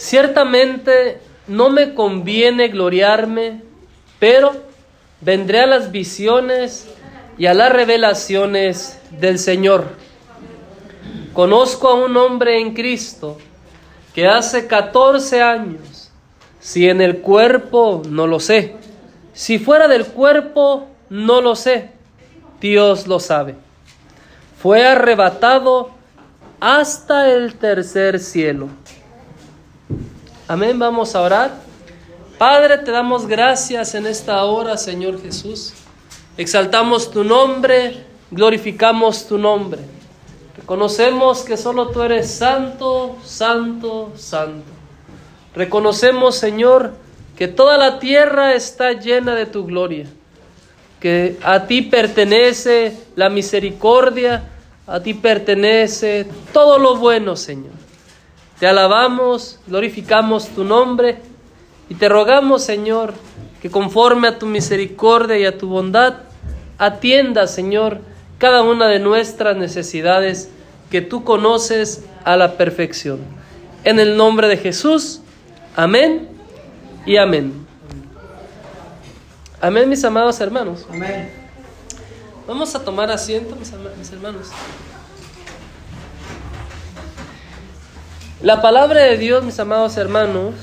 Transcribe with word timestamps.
Ciertamente 0.00 1.20
no 1.46 1.68
me 1.68 1.92
conviene 1.92 2.68
gloriarme, 2.68 3.60
pero 4.18 4.54
vendré 5.20 5.60
a 5.60 5.66
las 5.66 5.92
visiones 5.92 6.88
y 7.36 7.44
a 7.44 7.52
las 7.52 7.70
revelaciones 7.70 8.98
del 9.20 9.38
Señor. 9.38 9.88
Conozco 11.34 11.88
a 11.88 12.02
un 12.02 12.16
hombre 12.16 12.58
en 12.60 12.72
Cristo 12.72 13.36
que 14.14 14.26
hace 14.26 14.66
14 14.66 15.42
años, 15.42 16.10
si 16.60 16.88
en 16.88 17.02
el 17.02 17.18
cuerpo 17.18 18.00
no 18.08 18.26
lo 18.26 18.40
sé, 18.40 18.76
si 19.34 19.58
fuera 19.58 19.86
del 19.86 20.06
cuerpo 20.06 20.88
no 21.10 21.42
lo 21.42 21.54
sé, 21.54 21.90
Dios 22.58 23.06
lo 23.06 23.20
sabe. 23.20 23.54
Fue 24.62 24.82
arrebatado 24.82 25.90
hasta 26.58 27.30
el 27.30 27.56
tercer 27.56 28.18
cielo. 28.18 28.70
Amén, 30.50 30.80
vamos 30.80 31.14
a 31.14 31.20
orar. 31.20 31.52
Padre, 32.36 32.78
te 32.78 32.90
damos 32.90 33.28
gracias 33.28 33.94
en 33.94 34.04
esta 34.04 34.42
hora, 34.42 34.76
Señor 34.76 35.22
Jesús. 35.22 35.74
Exaltamos 36.36 37.12
tu 37.12 37.22
nombre, 37.22 38.04
glorificamos 38.32 39.28
tu 39.28 39.38
nombre. 39.38 39.80
Reconocemos 40.56 41.42
que 41.42 41.56
solo 41.56 41.90
tú 41.90 42.02
eres 42.02 42.32
santo, 42.32 43.16
santo, 43.24 44.10
santo. 44.16 44.66
Reconocemos, 45.54 46.34
Señor, 46.34 46.94
que 47.36 47.46
toda 47.46 47.78
la 47.78 48.00
tierra 48.00 48.52
está 48.52 48.94
llena 48.94 49.36
de 49.36 49.46
tu 49.46 49.66
gloria, 49.66 50.06
que 50.98 51.38
a 51.44 51.68
ti 51.68 51.82
pertenece 51.82 52.98
la 53.14 53.30
misericordia, 53.30 54.48
a 54.88 54.98
ti 54.98 55.14
pertenece 55.14 56.26
todo 56.52 56.76
lo 56.80 56.96
bueno, 56.96 57.36
Señor. 57.36 57.89
Te 58.60 58.66
alabamos, 58.66 59.58
glorificamos 59.66 60.48
tu 60.48 60.64
nombre 60.64 61.16
y 61.88 61.94
te 61.94 62.10
rogamos, 62.10 62.62
Señor, 62.62 63.14
que 63.62 63.70
conforme 63.70 64.28
a 64.28 64.38
tu 64.38 64.44
misericordia 64.44 65.38
y 65.38 65.46
a 65.46 65.56
tu 65.56 65.66
bondad, 65.66 66.18
atienda, 66.76 67.46
Señor, 67.46 68.00
cada 68.36 68.62
una 68.62 68.86
de 68.88 68.98
nuestras 68.98 69.56
necesidades 69.56 70.50
que 70.90 71.00
tú 71.00 71.24
conoces 71.24 72.04
a 72.24 72.36
la 72.36 72.58
perfección. 72.58 73.20
En 73.84 73.98
el 73.98 74.18
nombre 74.18 74.46
de 74.46 74.58
Jesús, 74.58 75.22
amén 75.74 76.28
y 77.06 77.16
amén. 77.16 77.66
Amén, 79.58 79.88
mis 79.88 80.04
amados 80.04 80.38
hermanos. 80.38 80.86
Amén. 80.90 81.30
Vamos 82.46 82.74
a 82.74 82.84
tomar 82.84 83.10
asiento, 83.10 83.56
mis, 83.56 83.72
hermanos. 84.12 84.48
La 88.42 88.62
palabra 88.62 89.02
de 89.02 89.18
Dios, 89.18 89.44
mis 89.44 89.60
amados 89.60 89.98
hermanos, 89.98 90.54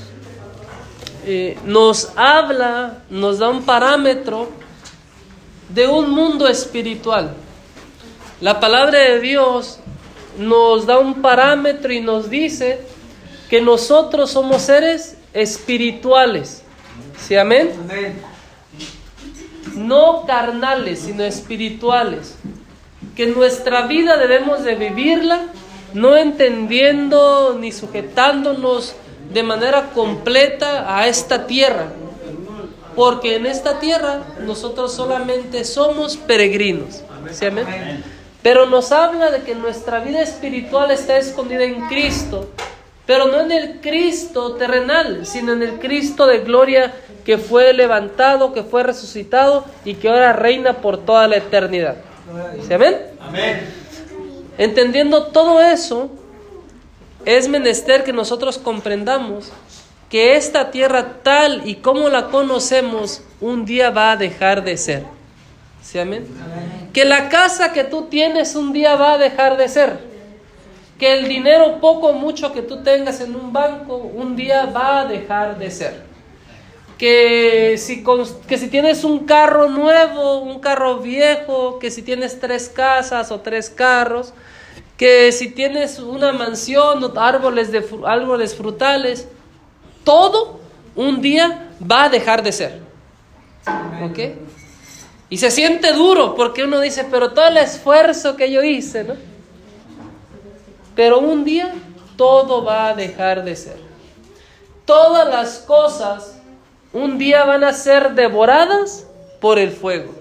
eh, 1.24 1.56
nos 1.64 2.10
habla, 2.16 3.04
nos 3.08 3.38
da 3.38 3.50
un 3.50 3.62
parámetro 3.62 4.50
de 5.68 5.86
un 5.86 6.10
mundo 6.10 6.48
espiritual. 6.48 7.34
La 8.40 8.58
palabra 8.58 8.98
de 8.98 9.20
Dios 9.20 9.78
nos 10.38 10.86
da 10.86 10.98
un 10.98 11.22
parámetro 11.22 11.92
y 11.92 12.00
nos 12.00 12.28
dice 12.28 12.80
que 13.48 13.60
nosotros 13.60 14.32
somos 14.32 14.62
seres 14.62 15.16
espirituales. 15.32 16.64
¿Sí, 17.16 17.36
amén? 17.36 17.70
No 19.76 20.26
carnales, 20.26 20.98
sino 20.98 21.22
espirituales. 21.22 22.34
Que 23.14 23.26
nuestra 23.28 23.86
vida 23.86 24.16
debemos 24.16 24.64
de 24.64 24.74
vivirla 24.74 25.42
no 25.94 26.16
entendiendo 26.16 27.56
ni 27.58 27.72
sujetándonos 27.72 28.94
de 29.32 29.42
manera 29.42 29.90
completa 29.94 30.96
a 30.98 31.06
esta 31.06 31.46
tierra. 31.46 31.86
Porque 32.94 33.36
en 33.36 33.46
esta 33.46 33.78
tierra 33.78 34.22
nosotros 34.44 34.92
solamente 34.92 35.64
somos 35.64 36.16
peregrinos. 36.16 37.02
¿Sí, 37.30 37.46
amén? 37.46 37.66
Pero 38.42 38.66
nos 38.66 38.92
habla 38.92 39.30
de 39.30 39.42
que 39.42 39.54
nuestra 39.54 40.00
vida 40.00 40.20
espiritual 40.22 40.90
está 40.90 41.18
escondida 41.18 41.64
en 41.64 41.86
Cristo, 41.86 42.48
pero 43.06 43.26
no 43.26 43.40
en 43.40 43.52
el 43.52 43.80
Cristo 43.80 44.54
terrenal, 44.54 45.26
sino 45.26 45.52
en 45.52 45.62
el 45.62 45.78
Cristo 45.78 46.26
de 46.26 46.40
gloria 46.40 46.94
que 47.24 47.38
fue 47.38 47.72
levantado, 47.72 48.52
que 48.52 48.62
fue 48.62 48.82
resucitado 48.82 49.64
y 49.84 49.94
que 49.94 50.08
ahora 50.08 50.32
reina 50.32 50.74
por 50.74 51.04
toda 51.04 51.28
la 51.28 51.36
eternidad. 51.36 51.96
¿Sí, 52.66 52.72
amén? 52.72 52.96
Amén. 53.20 53.77
Entendiendo 54.58 55.26
todo 55.28 55.62
eso, 55.62 56.10
es 57.24 57.48
menester 57.48 58.04
que 58.04 58.12
nosotros 58.12 58.58
comprendamos 58.58 59.52
que 60.10 60.36
esta 60.36 60.70
tierra 60.70 61.22
tal 61.22 61.66
y 61.66 61.76
como 61.76 62.08
la 62.08 62.26
conocemos 62.26 63.22
un 63.40 63.64
día 63.64 63.90
va 63.90 64.12
a 64.12 64.16
dejar 64.16 64.64
de 64.64 64.76
ser. 64.76 65.04
¿Sí, 65.82 65.98
amén? 65.98 66.26
Que 66.92 67.04
la 67.04 67.28
casa 67.28 67.72
que 67.72 67.84
tú 67.84 68.06
tienes 68.06 68.56
un 68.56 68.72
día 68.72 68.96
va 68.96 69.12
a 69.12 69.18
dejar 69.18 69.56
de 69.56 69.68
ser. 69.68 70.00
Que 70.98 71.12
el 71.18 71.28
dinero 71.28 71.78
poco 71.80 72.08
o 72.08 72.12
mucho 72.14 72.52
que 72.52 72.62
tú 72.62 72.82
tengas 72.82 73.20
en 73.20 73.36
un 73.36 73.52
banco 73.52 73.96
un 73.96 74.34
día 74.34 74.66
va 74.66 75.00
a 75.00 75.04
dejar 75.04 75.56
de 75.58 75.70
ser. 75.70 76.07
Que 76.98 77.76
si, 77.78 78.04
que 78.48 78.58
si 78.58 78.68
tienes 78.68 79.04
un 79.04 79.24
carro 79.24 79.68
nuevo, 79.68 80.40
un 80.40 80.58
carro 80.58 80.98
viejo, 80.98 81.78
que 81.78 81.90
si 81.90 82.02
tienes 82.02 82.40
tres 82.40 82.68
casas 82.68 83.30
o 83.30 83.40
tres 83.40 83.70
carros, 83.70 84.34
que 84.96 85.30
si 85.30 85.50
tienes 85.50 86.00
una 86.00 86.32
mansión 86.32 87.12
árboles, 87.16 87.70
de, 87.70 87.86
árboles 88.04 88.56
frutales, 88.56 89.28
todo 90.02 90.58
un 90.96 91.22
día 91.22 91.70
va 91.80 92.04
a 92.04 92.08
dejar 92.08 92.42
de 92.42 92.50
ser. 92.50 92.80
¿Ok? 94.02 94.18
Y 95.30 95.38
se 95.38 95.50
siente 95.50 95.92
duro 95.92 96.34
porque 96.34 96.64
uno 96.64 96.80
dice, 96.80 97.06
pero 97.08 97.32
todo 97.32 97.46
el 97.46 97.58
esfuerzo 97.58 98.34
que 98.36 98.50
yo 98.50 98.62
hice, 98.62 99.04
¿no? 99.04 99.14
Pero 100.96 101.20
un 101.20 101.44
día 101.44 101.72
todo 102.16 102.64
va 102.64 102.88
a 102.88 102.94
dejar 102.94 103.44
de 103.44 103.54
ser. 103.54 103.76
Todas 104.84 105.28
las 105.28 105.58
cosas 105.58 106.37
un 106.92 107.18
día 107.18 107.44
van 107.44 107.64
a 107.64 107.72
ser 107.72 108.14
devoradas 108.14 109.06
por 109.40 109.58
el 109.58 109.70
fuego. 109.70 110.14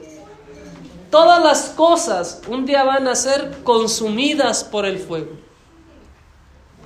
Todas 1.09 1.41
las 1.43 1.69
cosas 1.69 2.41
un 2.47 2.65
día 2.65 2.83
van 2.83 3.07
a 3.07 3.15
ser 3.15 3.63
consumidas 3.63 4.63
por 4.63 4.85
el 4.85 4.99
fuego. 4.99 5.31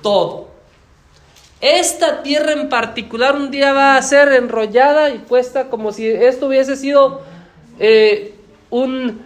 Todo. 0.00 0.48
Esta 1.60 2.22
tierra 2.22 2.52
en 2.52 2.68
particular 2.68 3.36
un 3.36 3.50
día 3.50 3.72
va 3.72 3.96
a 3.96 4.02
ser 4.02 4.32
enrollada 4.32 5.10
y 5.10 5.18
puesta 5.18 5.70
como 5.70 5.92
si 5.92 6.08
esto 6.08 6.48
hubiese 6.48 6.76
sido 6.76 7.22
eh, 7.78 8.34
un, 8.70 9.22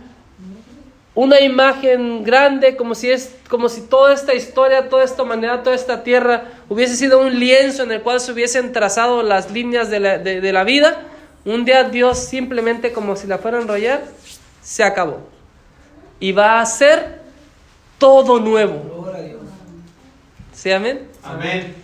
una 1.16 1.40
imagen 1.40 2.24
grande, 2.24 2.76
como 2.76 2.94
si, 2.94 3.10
es, 3.10 3.34
como 3.48 3.70
si 3.70 3.80
toda 3.80 4.12
esta 4.12 4.34
historia, 4.34 4.90
toda 4.90 5.02
esta 5.02 5.22
humanidad, 5.22 5.62
toda 5.62 5.74
esta 5.74 6.04
tierra 6.04 6.44
hubiese 6.68 6.94
sido 6.94 7.20
un 7.20 7.40
lienzo 7.40 7.84
en 7.84 7.92
el 7.92 8.02
cual 8.02 8.20
se 8.20 8.32
hubiesen 8.32 8.70
trazado 8.74 9.22
las 9.22 9.50
líneas 9.50 9.88
de 9.88 9.98
la, 9.98 10.18
de, 10.18 10.52
la 10.52 10.62
vida. 10.62 11.06
Un 11.46 11.64
día 11.64 11.84
Dios 11.84 12.18
simplemente 12.18 12.92
como 12.92 13.16
si 13.16 13.26
la 13.26 13.38
fuera 13.38 13.56
a 13.56 13.62
enrollar, 13.62 14.04
se 14.62 14.84
acabó. 14.84 15.26
Y 16.20 16.32
va 16.32 16.60
a 16.60 16.66
ser 16.66 17.22
todo 17.96 18.38
nuevo. 18.38 19.10
¿Sí, 20.52 20.70
amén? 20.70 21.08
Amén. 21.22 21.74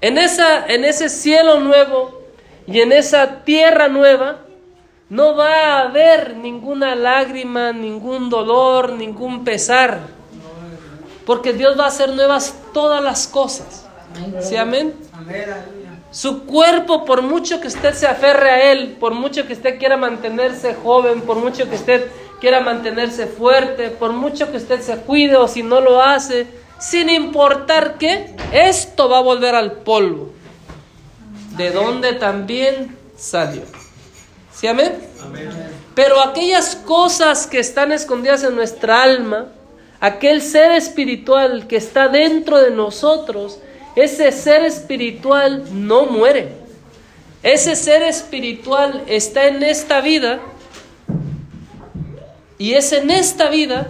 En, 0.00 0.18
esa, 0.18 0.66
en 0.68 0.84
ese 0.84 1.08
cielo 1.08 1.58
nuevo 1.58 2.22
y 2.68 2.80
en 2.80 2.92
esa 2.92 3.42
tierra 3.42 3.88
nueva, 3.88 4.38
no 5.12 5.36
va 5.36 5.50
a 5.52 5.82
haber 5.82 6.38
ninguna 6.38 6.94
lágrima, 6.94 7.70
ningún 7.70 8.30
dolor, 8.30 8.92
ningún 8.92 9.44
pesar. 9.44 10.00
Porque 11.26 11.52
Dios 11.52 11.78
va 11.78 11.84
a 11.84 11.88
hacer 11.88 12.14
nuevas 12.14 12.54
todas 12.72 13.04
las 13.04 13.28
cosas. 13.28 13.86
¿Sí, 14.40 14.56
amén? 14.56 14.94
Su 16.10 16.44
cuerpo, 16.44 17.04
por 17.04 17.20
mucho 17.20 17.60
que 17.60 17.66
usted 17.66 17.92
se 17.92 18.06
aferre 18.06 18.48
a 18.48 18.72
él, 18.72 18.96
por 18.98 19.12
mucho 19.12 19.46
que 19.46 19.52
usted 19.52 19.78
quiera 19.78 19.98
mantenerse 19.98 20.76
joven, 20.82 21.20
por 21.20 21.36
mucho 21.36 21.68
que 21.68 21.76
usted 21.76 22.10
quiera 22.40 22.60
mantenerse 22.60 23.26
fuerte, 23.26 23.90
por 23.90 24.14
mucho 24.14 24.50
que 24.50 24.56
usted 24.56 24.80
se 24.80 24.96
cuide 24.96 25.36
o 25.36 25.46
si 25.46 25.62
no 25.62 25.82
lo 25.82 26.00
hace, 26.00 26.46
sin 26.78 27.10
importar 27.10 27.98
qué, 27.98 28.34
esto 28.50 29.10
va 29.10 29.18
a 29.18 29.22
volver 29.22 29.56
al 29.56 29.72
polvo, 29.72 30.30
de 31.58 31.70
donde 31.70 32.14
también 32.14 32.96
salió. 33.14 33.81
¿Sí, 34.54 34.66
amén? 34.66 34.92
Pero 35.94 36.20
aquellas 36.20 36.76
cosas 36.76 37.46
que 37.46 37.58
están 37.58 37.92
escondidas 37.92 38.44
en 38.44 38.54
nuestra 38.54 39.02
alma, 39.02 39.48
aquel 40.00 40.42
ser 40.42 40.72
espiritual 40.72 41.66
que 41.66 41.76
está 41.76 42.08
dentro 42.08 42.58
de 42.58 42.70
nosotros, 42.70 43.58
ese 43.94 44.32
ser 44.32 44.64
espiritual 44.64 45.64
no 45.72 46.06
muere. 46.06 46.52
Ese 47.42 47.76
ser 47.76 48.02
espiritual 48.02 49.02
está 49.06 49.48
en 49.48 49.62
esta 49.62 50.00
vida 50.00 50.40
y 52.56 52.74
es 52.74 52.92
en 52.92 53.10
esta 53.10 53.48
vida 53.48 53.88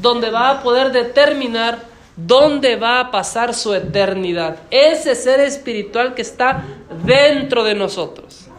donde 0.00 0.30
va 0.30 0.50
a 0.50 0.62
poder 0.62 0.92
determinar 0.92 1.78
dónde 2.16 2.76
va 2.76 3.00
a 3.00 3.10
pasar 3.10 3.54
su 3.54 3.74
eternidad. 3.74 4.58
Ese 4.70 5.14
ser 5.14 5.40
espiritual 5.40 6.14
que 6.14 6.22
está 6.22 6.64
dentro 7.04 7.64
de 7.64 7.74
nosotros. 7.74 8.49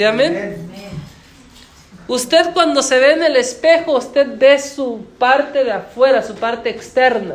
¿Sí, 0.00 0.04
amén? 0.04 0.56
Usted 2.08 2.54
cuando 2.54 2.82
se 2.82 2.98
ve 2.98 3.12
en 3.12 3.22
el 3.22 3.36
espejo, 3.36 3.98
usted 3.98 4.38
ve 4.38 4.58
su 4.58 5.04
parte 5.18 5.62
de 5.62 5.72
afuera, 5.72 6.22
su 6.22 6.36
parte 6.36 6.70
externa. 6.70 7.34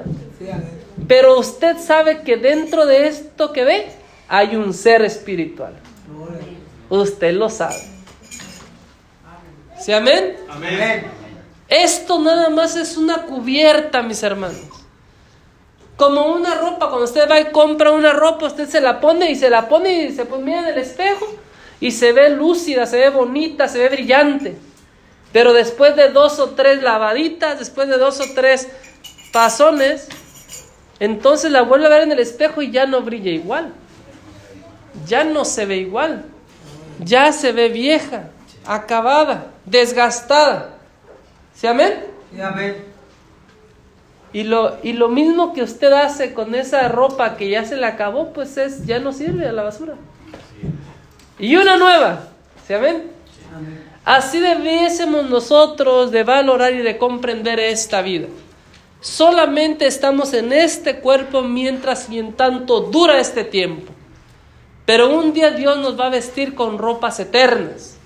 Pero 1.07 1.38
usted 1.38 1.77
sabe 1.77 2.23
que 2.23 2.38
dentro 2.38 2.88
de 2.88 3.06
esto 3.06 3.53
que 3.53 3.65
ve 3.65 3.91
hay 4.27 4.56
un 4.56 4.73
ser 4.73 5.03
espiritual. 5.03 5.75
Usted 6.89 7.35
lo 7.35 7.51
sabe. 7.51 7.88
¿Sí, 9.79 9.94
amén? 9.94 10.35
Amén. 10.50 11.06
Esto 11.67 12.19
nada 12.19 12.50
más 12.50 12.75
es 12.77 12.97
una 12.97 13.27
cubierta, 13.27 14.01
mis 14.01 14.23
hermanos. 14.23 14.63
Como 15.97 16.33
una 16.33 16.56
ropa, 16.56 16.88
cuando 16.88 17.03
usted 17.03 17.29
va 17.29 17.39
y 17.39 17.51
compra 17.51 17.91
una 17.91 18.13
ropa, 18.13 18.47
usted 18.47 18.67
se 18.67 18.81
la 18.81 19.00
pone 19.00 19.29
y 19.29 19.35
se 19.35 19.51
la 19.51 19.69
pone 19.69 20.06
y 20.06 20.12
se 20.13 20.25
pone 20.25 20.57
en 20.57 20.65
el 20.65 20.79
espejo 20.79 21.27
y 21.86 21.92
se 21.92 22.14
ve 22.14 22.32
lúcida, 22.32 22.88
se 22.88 22.98
ve 22.98 23.10
bonita, 23.12 23.68
se 23.68 23.78
ve 23.78 23.90
brillante. 23.90 24.58
Pero 25.32 25.54
después 25.54 25.96
de 25.96 26.10
dos 26.10 26.40
o 26.40 26.50
tres 26.56 26.82
lavaditas, 26.82 27.60
después 27.60 27.88
de 27.88 28.00
dos 28.00 28.20
o 28.22 28.24
tres 28.34 28.68
pasones, 29.32 30.08
entonces 31.00 31.52
la 31.52 31.62
vuelve 31.62 31.86
a 31.86 31.90
ver 31.90 32.02
en 32.02 32.12
el 32.12 32.18
espejo 32.18 32.64
y 32.64 32.72
ya 32.72 32.88
no 32.88 33.04
brilla 33.04 33.30
igual. 33.30 33.72
Ya 35.06 35.24
no 35.26 35.46
se 35.46 35.68
ve 35.68 35.78
igual. 35.78 36.26
Ya 37.04 37.32
se 37.32 37.52
ve 37.52 37.70
vieja, 37.70 38.30
acabada, 38.66 39.52
desgastada. 39.68 40.78
¿Sí, 41.54 41.68
amén? 41.68 42.04
Sí, 42.34 42.42
amén. 42.42 42.84
Y 44.34 44.42
lo, 44.42 44.80
y 44.82 44.94
lo 44.94 45.10
mismo 45.10 45.54
que 45.54 45.62
usted 45.62 45.94
hace 45.94 46.34
con 46.34 46.56
esa 46.56 46.88
ropa 46.88 47.38
que 47.38 47.48
ya 47.48 47.64
se 47.64 47.78
le 47.78 47.86
acabó, 47.86 48.34
pues 48.34 48.58
es, 48.58 48.88
ya 48.88 48.98
no 48.98 49.14
sirve 49.14 49.48
a 49.48 49.52
la 49.52 49.62
basura. 49.62 49.94
Y 51.40 51.56
una 51.56 51.78
nueva. 51.78 52.30
¿Sí, 52.66 52.74
amén? 52.74 53.12
Así 54.04 54.40
debiésemos 54.40 55.30
nosotros 55.30 56.12
de 56.12 56.24
valorar 56.24 56.74
y 56.74 56.80
de 56.80 56.98
comprender 56.98 57.60
esta 57.60 58.02
vida. 58.02 58.28
Solamente 59.02 59.88
estamos 59.88 60.34
en 60.34 60.54
este 60.54 61.00
cuerpo 61.00 61.42
mientras 61.42 62.10
y 62.10 62.20
en 62.20 62.34
tanto 62.34 62.82
dura 62.82 63.20
este 63.20 63.44
tiempo. 63.44 63.92
Pero 64.86 65.10
un 65.10 65.34
día 65.34 65.52
Dios 65.52 65.78
nos 65.80 66.00
va 66.00 66.08
a 66.08 66.10
vestir 66.10 66.54
con 66.56 66.78
ropas 66.78 67.20
eternas. 67.20 67.98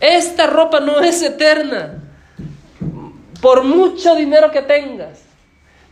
Esta 0.00 0.46
ropa 0.46 0.80
no 0.80 1.00
es 1.00 1.22
eterna 1.22 2.00
por 3.40 3.64
mucho 3.64 4.14
dinero 4.14 4.50
que 4.50 4.62
tengas, 4.62 5.20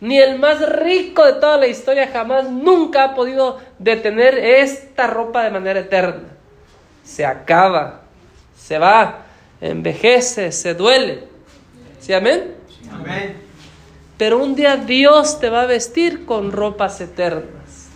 ni 0.01 0.19
el 0.19 0.39
más 0.39 0.61
rico 0.69 1.25
de 1.25 1.35
toda 1.35 1.57
la 1.57 1.67
historia 1.67 2.09
jamás 2.13 2.49
nunca 2.49 3.05
ha 3.05 3.15
podido 3.15 3.59
detener 3.79 4.39
esta 4.39 5.07
ropa 5.07 5.43
de 5.45 5.51
manera 5.51 5.81
eterna. 5.81 6.29
Se 7.05 7.27
acaba, 7.27 8.03
se 8.57 8.79
va, 8.79 9.23
envejece, 9.61 10.53
se 10.53 10.75
duele. 10.75 11.25
¿Sí, 12.01 12.13
amén? 12.13 12.55
Amén. 12.93 13.37
Pero 14.17 14.39
un 14.39 14.55
día 14.55 14.77
Dios 14.77 15.41
te 15.41 15.51
va 15.51 15.63
a 15.63 15.67
vestir 15.67 16.27
con 16.27 16.53
ropas 16.53 17.01
eternas. 17.01 17.89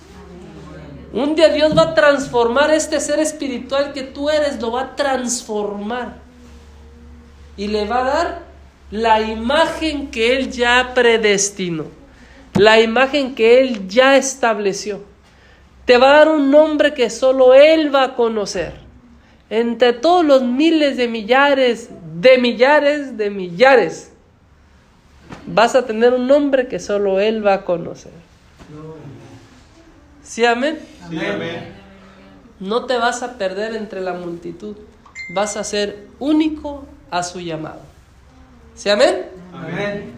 Un 1.12 1.34
día 1.34 1.50
Dios 1.50 1.76
va 1.76 1.82
a 1.82 1.94
transformar 1.94 2.70
este 2.72 2.98
ser 3.00 3.18
espiritual 3.18 3.92
que 3.92 4.02
tú 4.02 4.30
eres, 4.30 4.60
lo 4.60 4.72
va 4.72 4.82
a 4.82 4.96
transformar. 4.96 6.16
Y 7.56 7.68
le 7.68 7.84
va 7.86 8.00
a 8.00 8.04
dar 8.04 8.51
la 8.92 9.22
imagen 9.22 10.10
que 10.10 10.36
Él 10.36 10.52
ya 10.52 10.92
predestinó, 10.94 11.86
la 12.54 12.78
imagen 12.78 13.34
que 13.34 13.60
Él 13.60 13.88
ya 13.88 14.16
estableció. 14.16 15.02
Te 15.86 15.96
va 15.96 16.10
a 16.10 16.18
dar 16.18 16.28
un 16.28 16.50
nombre 16.50 16.92
que 16.92 17.08
solo 17.08 17.54
Él 17.54 17.92
va 17.92 18.04
a 18.04 18.14
conocer. 18.14 18.74
Entre 19.48 19.94
todos 19.94 20.24
los 20.24 20.42
miles 20.42 20.98
de 20.98 21.08
millares, 21.08 21.88
de 22.20 22.36
millares, 22.36 23.16
de 23.16 23.30
millares, 23.30 24.12
vas 25.46 25.74
a 25.74 25.86
tener 25.86 26.12
un 26.12 26.26
nombre 26.26 26.68
que 26.68 26.78
solo 26.78 27.18
Él 27.18 27.44
va 27.44 27.54
a 27.54 27.64
conocer. 27.64 28.12
¿Sí, 30.22 30.44
amén? 30.44 30.78
Sí, 31.08 31.18
amén. 31.18 31.72
No 32.60 32.84
te 32.84 32.98
vas 32.98 33.22
a 33.22 33.38
perder 33.38 33.74
entre 33.74 34.02
la 34.02 34.12
multitud. 34.12 34.76
Vas 35.34 35.56
a 35.56 35.64
ser 35.64 36.08
único 36.18 36.84
a 37.10 37.22
su 37.22 37.40
llamado. 37.40 37.91
¿Sí, 38.74 38.88
amén? 38.88 39.26
Amén. 39.52 40.12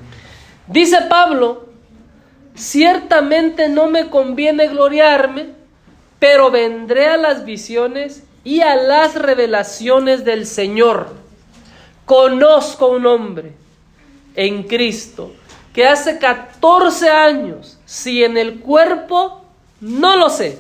Dice 0.67 1.03
Pablo, 1.09 1.67
ciertamente 2.55 3.69
no 3.69 3.89
me 3.89 4.09
conviene 4.09 4.69
gloriarme, 4.69 5.49
pero 6.19 6.51
vendré 6.51 7.09
a 7.09 7.17
las 7.17 7.45
visiones 7.45 8.23
y 8.45 8.61
a 8.61 8.77
las 8.77 9.17
revelaciones 9.17 10.25
del 10.25 10.47
Señor. 10.47 11.09
Conozco 12.07 12.89
un 12.89 13.07
hombre 13.07 13.53
en 14.37 14.63
Cristo 14.63 15.33
que 15.73 15.87
hace 15.87 16.19
14 16.19 17.11
años, 17.11 17.79
si 17.85 18.23
en 18.23 18.37
el 18.37 18.61
cuerpo, 18.61 19.45
no 19.81 20.17
lo 20.17 20.31
sé. 20.31 20.59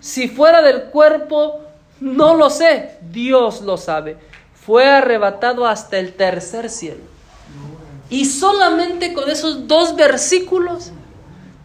Si 0.00 0.28
fuera 0.28 0.62
del 0.62 0.84
cuerpo, 0.84 1.60
no 2.00 2.34
lo 2.34 2.48
sé. 2.48 2.98
Dios 3.10 3.62
lo 3.62 3.76
sabe 3.76 4.27
fue 4.68 4.84
arrebatado 4.84 5.66
hasta 5.66 5.98
el 5.98 6.12
tercer 6.12 6.68
cielo. 6.68 7.00
Y 8.10 8.26
solamente 8.26 9.14
con 9.14 9.30
esos 9.30 9.66
dos 9.66 9.96
versículos 9.96 10.92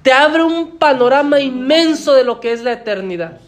te 0.03 0.13
abre 0.13 0.41
un 0.41 0.77
panorama 0.77 1.41
inmenso 1.41 2.13
de 2.13 2.23
lo 2.23 2.39
que 2.39 2.53
es 2.53 2.63
la 2.63 2.71
eternidad. 2.71 3.41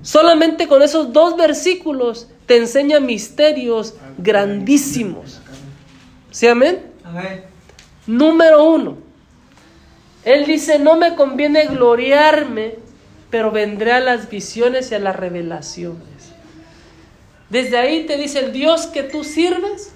Solamente 0.00 0.66
con 0.66 0.80
esos 0.80 1.12
dos 1.12 1.36
versículos 1.36 2.26
te 2.46 2.56
enseña 2.56 3.00
misterios 3.00 3.96
grandísimos. 4.16 5.42
¿Sí, 6.30 6.46
amén? 6.46 6.90
amén? 7.04 7.44
Número 8.06 8.64
uno. 8.64 8.96
Él 10.24 10.46
dice, 10.46 10.78
no 10.78 10.96
me 10.96 11.16
conviene 11.16 11.66
gloriarme, 11.66 12.76
pero 13.28 13.50
vendré 13.50 13.92
a 13.92 14.00
las 14.00 14.30
visiones 14.30 14.90
y 14.90 14.94
a 14.94 15.00
las 15.00 15.16
revelaciones. 15.16 16.11
Desde 17.52 17.76
ahí 17.76 18.06
te 18.06 18.16
dice, 18.16 18.38
el 18.38 18.50
Dios 18.50 18.86
que 18.86 19.02
tú 19.02 19.24
sirves 19.24 19.92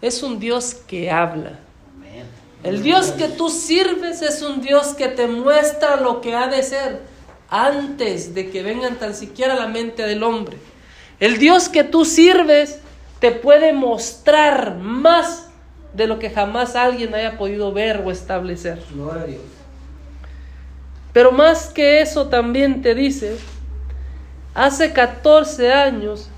es 0.00 0.22
un 0.22 0.40
Dios 0.40 0.72
que 0.72 1.10
habla. 1.10 1.58
El 2.62 2.82
Dios 2.82 3.08
que 3.08 3.28
tú 3.28 3.50
sirves 3.50 4.22
es 4.22 4.40
un 4.40 4.62
Dios 4.62 4.94
que 4.94 5.08
te 5.08 5.26
muestra 5.26 5.96
lo 5.96 6.22
que 6.22 6.34
ha 6.34 6.48
de 6.48 6.62
ser 6.62 7.02
antes 7.50 8.34
de 8.34 8.48
que 8.48 8.62
vengan 8.62 8.98
tan 8.98 9.14
siquiera 9.14 9.52
a 9.52 9.56
la 9.56 9.66
mente 9.66 10.02
del 10.06 10.22
hombre. 10.22 10.56
El 11.20 11.38
Dios 11.38 11.68
que 11.68 11.84
tú 11.84 12.06
sirves 12.06 12.78
te 13.18 13.32
puede 13.32 13.74
mostrar 13.74 14.78
más 14.78 15.48
de 15.92 16.06
lo 16.06 16.18
que 16.18 16.30
jamás 16.30 16.74
alguien 16.74 17.14
haya 17.14 17.36
podido 17.36 17.70
ver 17.70 18.02
o 18.02 18.10
establecer. 18.10 18.82
Pero 21.12 21.32
más 21.32 21.66
que 21.66 22.00
eso 22.00 22.28
también 22.28 22.80
te 22.80 22.94
dice, 22.94 23.36
hace 24.54 24.94
14 24.94 25.70
años 25.70 26.30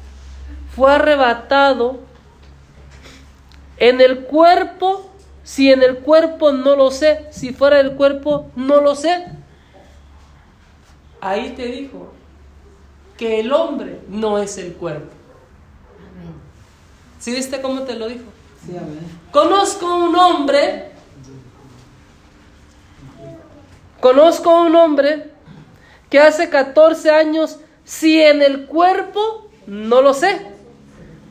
fue 0.76 0.92
arrebatado 0.92 2.00
en 3.78 4.02
el 4.02 4.24
cuerpo, 4.24 5.10
si 5.42 5.72
en 5.72 5.82
el 5.82 6.00
cuerpo 6.00 6.52
no 6.52 6.76
lo 6.76 6.90
sé, 6.90 7.26
si 7.30 7.54
fuera 7.54 7.80
el 7.80 7.92
cuerpo 7.92 8.50
no 8.56 8.82
lo 8.82 8.94
sé. 8.94 9.24
Ahí 11.22 11.54
te 11.56 11.64
dijo 11.64 12.12
que 13.16 13.40
el 13.40 13.54
hombre 13.54 14.00
no 14.08 14.38
es 14.38 14.58
el 14.58 14.74
cuerpo. 14.74 15.10
¿Sí 17.20 17.32
viste 17.32 17.62
cómo 17.62 17.82
te 17.82 17.94
lo 17.94 18.08
dijo? 18.08 18.24
Sí, 18.66 18.76
amén. 18.76 19.00
Conozco 19.32 19.86
un 19.96 20.14
hombre, 20.14 20.90
conozco 24.00 24.60
un 24.60 24.76
hombre 24.76 25.30
que 26.10 26.20
hace 26.20 26.50
14 26.50 27.10
años, 27.10 27.60
si 27.84 28.20
en 28.20 28.42
el 28.42 28.66
cuerpo, 28.66 29.48
no 29.66 30.02
lo 30.02 30.12
sé. 30.12 30.55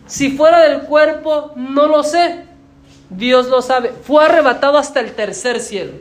Si 0.07 0.37
fuera 0.37 0.61
del 0.61 0.81
cuerpo, 0.81 1.53
no 1.55 1.87
lo 1.87 2.03
sé. 2.03 2.45
Dios 3.09 3.47
lo 3.47 3.61
sabe. 3.61 3.91
Fue 4.03 4.25
arrebatado 4.25 4.77
hasta 4.77 4.99
el 4.99 5.13
tercer 5.13 5.59
cielo. 5.59 5.93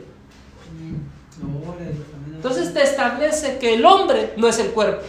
Entonces 2.35 2.73
te 2.73 2.83
establece 2.83 3.57
que 3.57 3.73
el 3.73 3.85
hombre 3.85 4.33
no 4.37 4.47
es 4.47 4.59
el 4.59 4.69
cuerpo. 4.69 5.03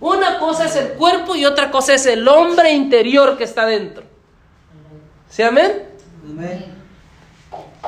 Una 0.00 0.38
cosa 0.38 0.66
es 0.66 0.76
el 0.76 0.92
cuerpo 0.92 1.34
y 1.34 1.44
otra 1.44 1.70
cosa 1.70 1.94
es 1.94 2.06
el 2.06 2.26
hombre 2.28 2.72
interior 2.72 3.36
que 3.36 3.44
está 3.44 3.66
dentro. 3.66 4.04
¿Sí, 5.28 5.42
amén? 5.42 5.88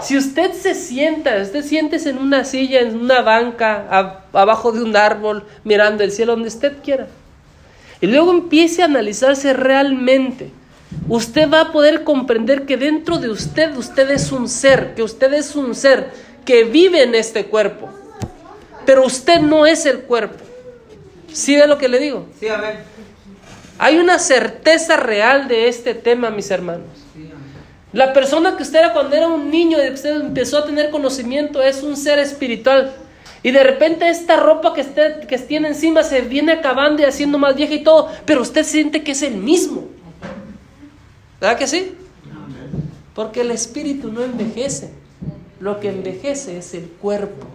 Si 0.01 0.17
usted 0.17 0.53
se 0.53 0.75
sienta, 0.75 1.37
usted 1.41 1.65
sientes 1.65 2.07
en 2.07 2.19
una 2.19 2.45
silla, 2.45 2.81
en 2.81 2.99
una 2.99 3.23
banca, 3.23 4.19
abajo 4.33 4.73
de 4.73 4.83
un 4.83 4.97
árbol, 4.97 5.45
mirando 5.63 6.03
el 6.03 6.11
cielo, 6.11 6.33
donde 6.33 6.49
usted 6.49 6.83
quiera 6.83 7.07
y 8.05 8.07
luego 8.07 8.33
empiece 8.33 8.83
a 8.83 8.85
analizarse 8.85 9.55
realmente, 9.55 10.51
usted 11.09 11.51
va 11.51 11.63
a 11.63 11.73
poder 11.73 12.05
comprender 12.05 12.67
que 12.67 12.77
dentro 12.77 13.17
de 13.17 13.31
usted 13.31 13.75
usted 13.79 14.11
es 14.11 14.31
un 14.31 14.47
ser, 14.47 14.95
que 14.95 15.03
usted 15.03 15.33
es 15.33 15.57
un 15.57 15.75
ser 15.75 16.11
que 16.45 16.65
vive 16.65 17.03
en 17.03 17.15
este 17.15 17.47
cuerpo. 17.47 17.89
Pero 18.85 19.07
usted 19.07 19.41
no 19.41 19.65
es 19.65 19.87
el 19.87 20.01
cuerpo. 20.01 20.45
¿Sí 21.33 21.57
ve 21.57 21.67
lo 21.67 21.79
que 21.79 21.89
le 21.89 21.99
digo? 21.99 22.27
Sí, 22.39 22.47
amén. 22.47 22.77
Hay 23.79 23.97
una 23.97 24.19
certeza 24.19 24.99
real 24.99 25.49
de 25.49 25.69
este 25.69 25.95
tema, 25.95 26.29
mis 26.29 26.51
hermanos. 26.51 27.07
La 27.95 28.13
persona 28.13 28.55
que 28.59 28.65
usted 28.65 28.81
era 28.81 28.93
cuando 28.93 29.17
era 29.17 29.29
un 29.29 29.51
niño 29.51 29.79
y 29.83 29.91
usted 29.91 30.21
empezó 30.21 30.59
a 30.59 30.67
tener 30.67 30.91
conocimiento 30.91 31.63
es 31.63 31.83
un 31.83 31.97
ser 31.97 32.19
espiritual. 32.19 32.93
Y 33.45 33.51
de 33.51 33.63
repente 33.63 34.09
esta 34.09 34.39
ropa 34.39 34.73
que 34.73 34.81
usted 34.81 35.27
que 35.27 35.37
tiene 35.37 35.69
encima 35.69 36.03
se 36.03 36.23
viene 36.23 36.53
acabando 36.53 37.03
y 37.03 37.05
haciendo 37.05 37.37
más 37.37 37.55
vieja 37.55 37.75
y 37.75 37.85
todo, 37.85 38.09
pero 38.25 38.41
usted 38.41 38.65
siente 38.65 39.05
que 39.05 39.13
es 39.13 39.21
el 39.21 39.35
mismo. 39.35 39.85
¿Verdad 41.39 41.59
que 41.59 41.67
sí? 41.67 41.95
Porque 43.15 43.43
el 43.43 43.51
espíritu 43.51 44.11
no 44.11 44.25
envejece. 44.25 44.95
Lo 45.61 45.79
que 45.79 45.91
envejece 45.91 46.57
es 46.57 46.73
el 46.73 46.89
cuerpo. 46.89 47.47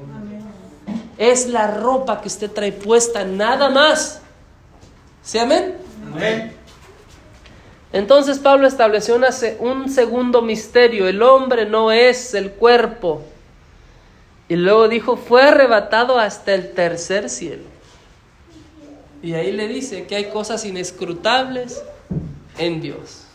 Es 1.18 1.48
la 1.48 1.66
ropa 1.66 2.22
que 2.22 2.28
usted 2.28 2.52
trae 2.52 2.72
puesta, 2.72 3.24
nada 3.24 3.72
más. 3.72 4.22
¿Sí, 5.24 5.40
amén? 5.40 5.74
Amén. 6.14 6.54
Entonces 7.92 8.38
Pablo 8.38 8.68
estableció 8.68 9.20
un 9.60 9.90
segundo 9.90 10.44
misterio. 10.44 11.08
El 11.08 11.24
hombre 11.24 11.66
no 11.66 11.92
es 11.92 12.36
el 12.36 12.52
cuerpo. 12.52 13.24
Y 14.50 14.56
luego 14.56 14.88
dijo, 14.88 15.16
fue 15.16 15.44
arrebatado 15.44 16.18
hasta 16.18 16.56
el 16.56 16.72
tercer 16.72 17.30
cielo. 17.30 17.64
Y 19.22 19.36
ahí 19.36 19.52
le 19.52 19.68
dice 19.68 20.08
que 20.08 20.16
hay 20.16 20.32
cosas 20.32 20.66
inescrutables 20.66 21.84
en 22.58 22.82
Dios. 22.82 23.26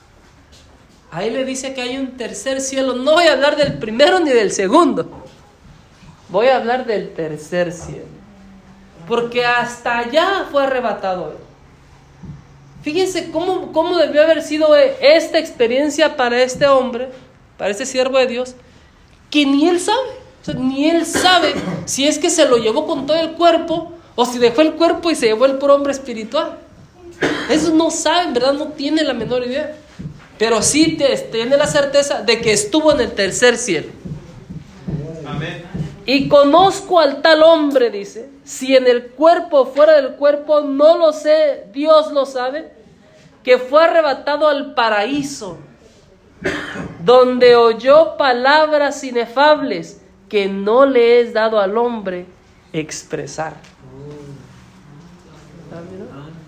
Ahí 1.13 1.31
le 1.31 1.45
dice 1.45 1.73
que 1.73 1.83
hay 1.83 1.97
un 1.97 2.17
tercer 2.17 2.61
cielo. 2.61 2.95
No 2.95 3.13
voy 3.13 3.27
a 3.27 3.35
hablar 3.35 3.57
del 3.57 3.79
primero 3.79 4.19
ni 4.19 4.31
del 4.31 4.51
segundo. 4.51 5.09
Voy 6.31 6.49
a 6.49 6.57
hablar 6.57 6.85
del 6.85 7.15
tercer 7.15 7.71
cielo. 7.71 8.07
Porque 9.07 9.47
hasta 9.47 9.99
allá 9.99 10.49
fue 10.51 10.65
arrebatado. 10.65 11.39
Fíjense 12.83 13.31
cómo, 13.31 13.71
cómo 13.71 13.97
debió 13.99 14.23
haber 14.23 14.43
sido 14.43 14.75
esta 14.75 15.39
experiencia 15.39 16.17
para 16.17 16.43
este 16.43 16.67
hombre, 16.67 17.11
para 17.57 17.71
este 17.71 17.87
siervo 17.87 18.19
de 18.19 18.27
Dios, 18.27 18.57
que 19.31 19.47
ni 19.47 19.69
él 19.69 19.79
sabe. 19.79 20.24
Ni 20.53 20.91
él 20.91 21.07
sabe 21.07 21.55
si 21.87 22.07
es 22.07 22.19
que 22.19 22.29
se 22.29 22.45
lo 22.45 22.59
llevó 22.59 22.87
con 22.87 23.07
todo 23.07 23.17
el 23.17 23.33
cuerpo 23.33 23.93
o 24.15 24.27
si 24.27 24.39
dejó 24.39 24.61
el 24.61 24.75
cuerpo 24.75 25.11
y 25.11 25.15
se 25.15 25.27
llevó 25.27 25.47
el 25.47 25.59
puro 25.59 25.75
hombre 25.75 25.93
espiritual. 25.93 26.59
Eso 27.49 27.73
no 27.73 27.91
sabe, 27.91 28.25
en 28.25 28.35
verdad 28.35 28.53
no 28.53 28.69
tiene 28.69 29.03
la 29.05 29.15
menor 29.15 29.47
idea. 29.47 29.77
Pero 30.39 30.63
sí 30.63 30.99
tiene 31.31 31.57
la 31.57 31.67
certeza 31.67 32.23
de 32.23 32.41
que 32.41 32.53
estuvo 32.53 32.93
en 32.93 33.01
el 33.01 33.13
tercer 33.13 33.57
cielo. 33.57 33.89
Amén. 35.27 35.65
Y 36.07 36.29
conozco 36.29 37.01
al 37.01 37.23
tal 37.23 37.43
hombre, 37.43 37.89
dice, 37.89 38.29
si 38.45 38.77
en 38.77 38.87
el 38.87 39.07
cuerpo 39.07 39.61
o 39.61 39.67
fuera 39.67 39.95
del 39.95 40.17
cuerpo, 40.17 40.61
no 40.61 40.99
lo 40.99 41.13
sé, 41.13 41.65
Dios 41.73 42.13
lo 42.13 42.27
sabe, 42.27 42.73
que 43.43 43.57
fue 43.57 43.85
arrebatado 43.85 44.49
al 44.49 44.75
paraíso, 44.75 45.57
donde 47.03 47.57
oyó 47.57 48.19
palabras 48.19 49.03
inefables 49.03 50.03
que 50.35 50.49
no 50.49 50.85
le 50.85 51.21
es 51.21 51.33
dado 51.33 51.61
al 51.61 51.79
hombre 51.79 52.27
expresar. 52.73 53.55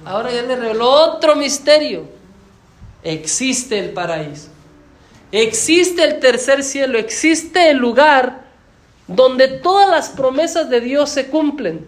Ahora 0.04 0.32
ya 0.32 0.42
le 0.42 0.56
reveló 0.56 0.90
otro 0.90 1.36
misterio 1.36 2.08
existe 3.04 3.78
el 3.78 3.90
paraíso. 3.90 4.48
Existe 5.30 6.02
el 6.02 6.18
tercer 6.18 6.64
cielo, 6.64 6.98
existe 6.98 7.70
el 7.70 7.76
lugar 7.76 8.40
donde 9.06 9.46
todas 9.46 9.88
las 9.88 10.08
promesas 10.08 10.68
de 10.68 10.80
Dios 10.80 11.08
se 11.10 11.28
cumplen. 11.28 11.86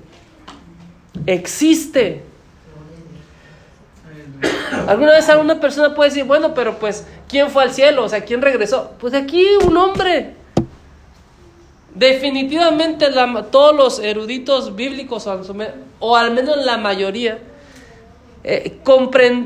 Existe. 1.27 2.23
Alguna 4.87 5.15
vez 5.15 5.29
alguna 5.29 5.59
persona 5.59 5.97
puede 5.97 6.11
decir, 6.11 6.23
bueno, 6.23 6.55
pero 6.55 6.79
pues, 6.79 7.05
¿quién 7.29 7.51
fue 7.51 7.65
al 7.65 7.75
cielo? 7.75 8.05
O 8.05 8.09
sea, 8.09 8.25
¿quién 8.25 8.41
regresó? 8.41 8.93
Pues 9.01 9.15
aquí 9.15 9.45
un 9.67 9.77
hombre. 9.77 10.38
Definitivamente 11.99 13.09
todos 13.51 13.75
los 13.75 13.99
eruditos 13.99 14.77
bíblicos, 14.77 15.27
o 15.99 16.17
al 16.17 16.31
menos 16.31 16.57
la 16.65 16.79
mayoría, 16.79 17.39
eh, 18.45 18.79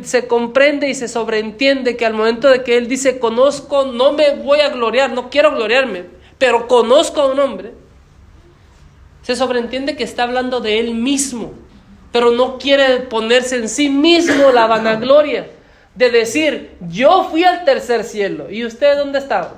se 0.03 0.27
comprende 0.27 0.91
y 0.91 0.95
se 0.95 1.09
sobreentiende 1.09 1.97
que 1.97 2.05
al 2.05 2.13
momento 2.13 2.51
de 2.51 2.63
que 2.63 2.77
él 2.77 2.89
dice, 2.89 3.19
conozco, 3.19 3.87
no 3.87 4.13
me 4.13 4.35
voy 4.37 4.61
a 4.61 4.69
gloriar, 4.69 5.13
no 5.13 5.31
quiero 5.31 5.55
gloriarme, 5.55 6.05
pero 6.37 6.69
conozco 6.69 7.23
a 7.23 7.33
un 7.33 7.41
hombre, 7.41 7.73
se 9.23 9.35
sobreentiende 9.35 9.97
que 9.97 10.05
está 10.05 10.25
hablando 10.25 10.61
de 10.61 10.79
él 10.79 10.95
mismo, 10.95 11.55
pero 12.13 12.33
no 12.33 12.59
quiere 12.59 12.99
ponerse 13.01 13.57
en 13.57 13.71
sí 13.71 13.89
mismo 13.89 14.53
la 14.53 14.67
vanagloria 14.67 15.49
de 15.95 16.11
decir, 16.11 16.73
yo 16.91 17.29
fui 17.31 17.45
al 17.45 17.65
tercer 17.65 18.05
cielo, 18.05 18.51
¿y 18.51 18.67
usted 18.67 18.99
dónde 18.99 19.21
estaba? 19.21 19.55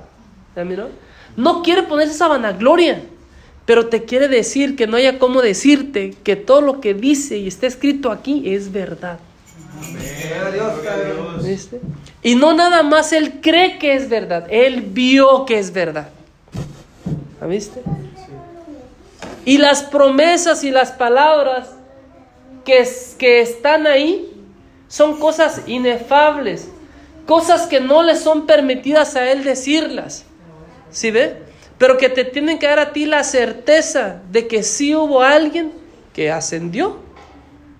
No 1.37 1.63
quiere 1.63 1.83
ponerse 1.83 2.13
esa 2.13 2.27
vanagloria, 2.27 3.03
pero 3.65 3.87
te 3.87 4.05
quiere 4.05 4.27
decir 4.27 4.75
que 4.75 4.87
no 4.87 4.97
haya 4.97 5.19
cómo 5.19 5.41
decirte 5.41 6.15
que 6.23 6.35
todo 6.35 6.61
lo 6.61 6.79
que 6.81 6.93
dice 6.93 7.37
y 7.37 7.47
está 7.47 7.67
escrito 7.67 8.11
aquí 8.11 8.53
es 8.53 8.71
verdad. 8.71 9.19
Y 12.23 12.35
no 12.35 12.53
nada 12.53 12.83
más 12.83 13.11
él 13.13 13.39
cree 13.41 13.77
que 13.77 13.95
es 13.95 14.09
verdad, 14.09 14.47
él 14.49 14.81
vio 14.81 15.45
que 15.45 15.59
es 15.59 15.73
verdad. 15.73 16.09
¿Viste? 17.47 17.81
Y 19.43 19.59
las 19.59 19.83
promesas 19.83 20.63
y 20.63 20.71
las 20.71 20.91
palabras 20.91 21.69
que, 22.63 22.87
que 23.19 23.41
están 23.41 23.85
ahí 23.85 24.31
son 24.87 25.19
cosas 25.19 25.61
inefables, 25.67 26.69
cosas 27.27 27.67
que 27.67 27.79
no 27.79 28.01
le 28.01 28.15
son 28.15 28.47
permitidas 28.47 29.15
a 29.15 29.31
él 29.31 29.43
decirlas. 29.43 30.25
¿Sí 30.95 31.11
ve? 31.11 31.35
Pero 31.77 31.97
que 31.97 32.07
te 32.07 32.23
tienen 32.23 32.57
que 32.57 32.67
dar 32.67 32.79
a 32.79 32.93
ti 32.93 33.05
la 33.05 33.25
certeza 33.25 34.21
de 34.31 34.47
que 34.47 34.63
sí 34.63 34.95
hubo 34.95 35.21
alguien 35.21 35.73
que 36.13 36.31
ascendió 36.31 36.99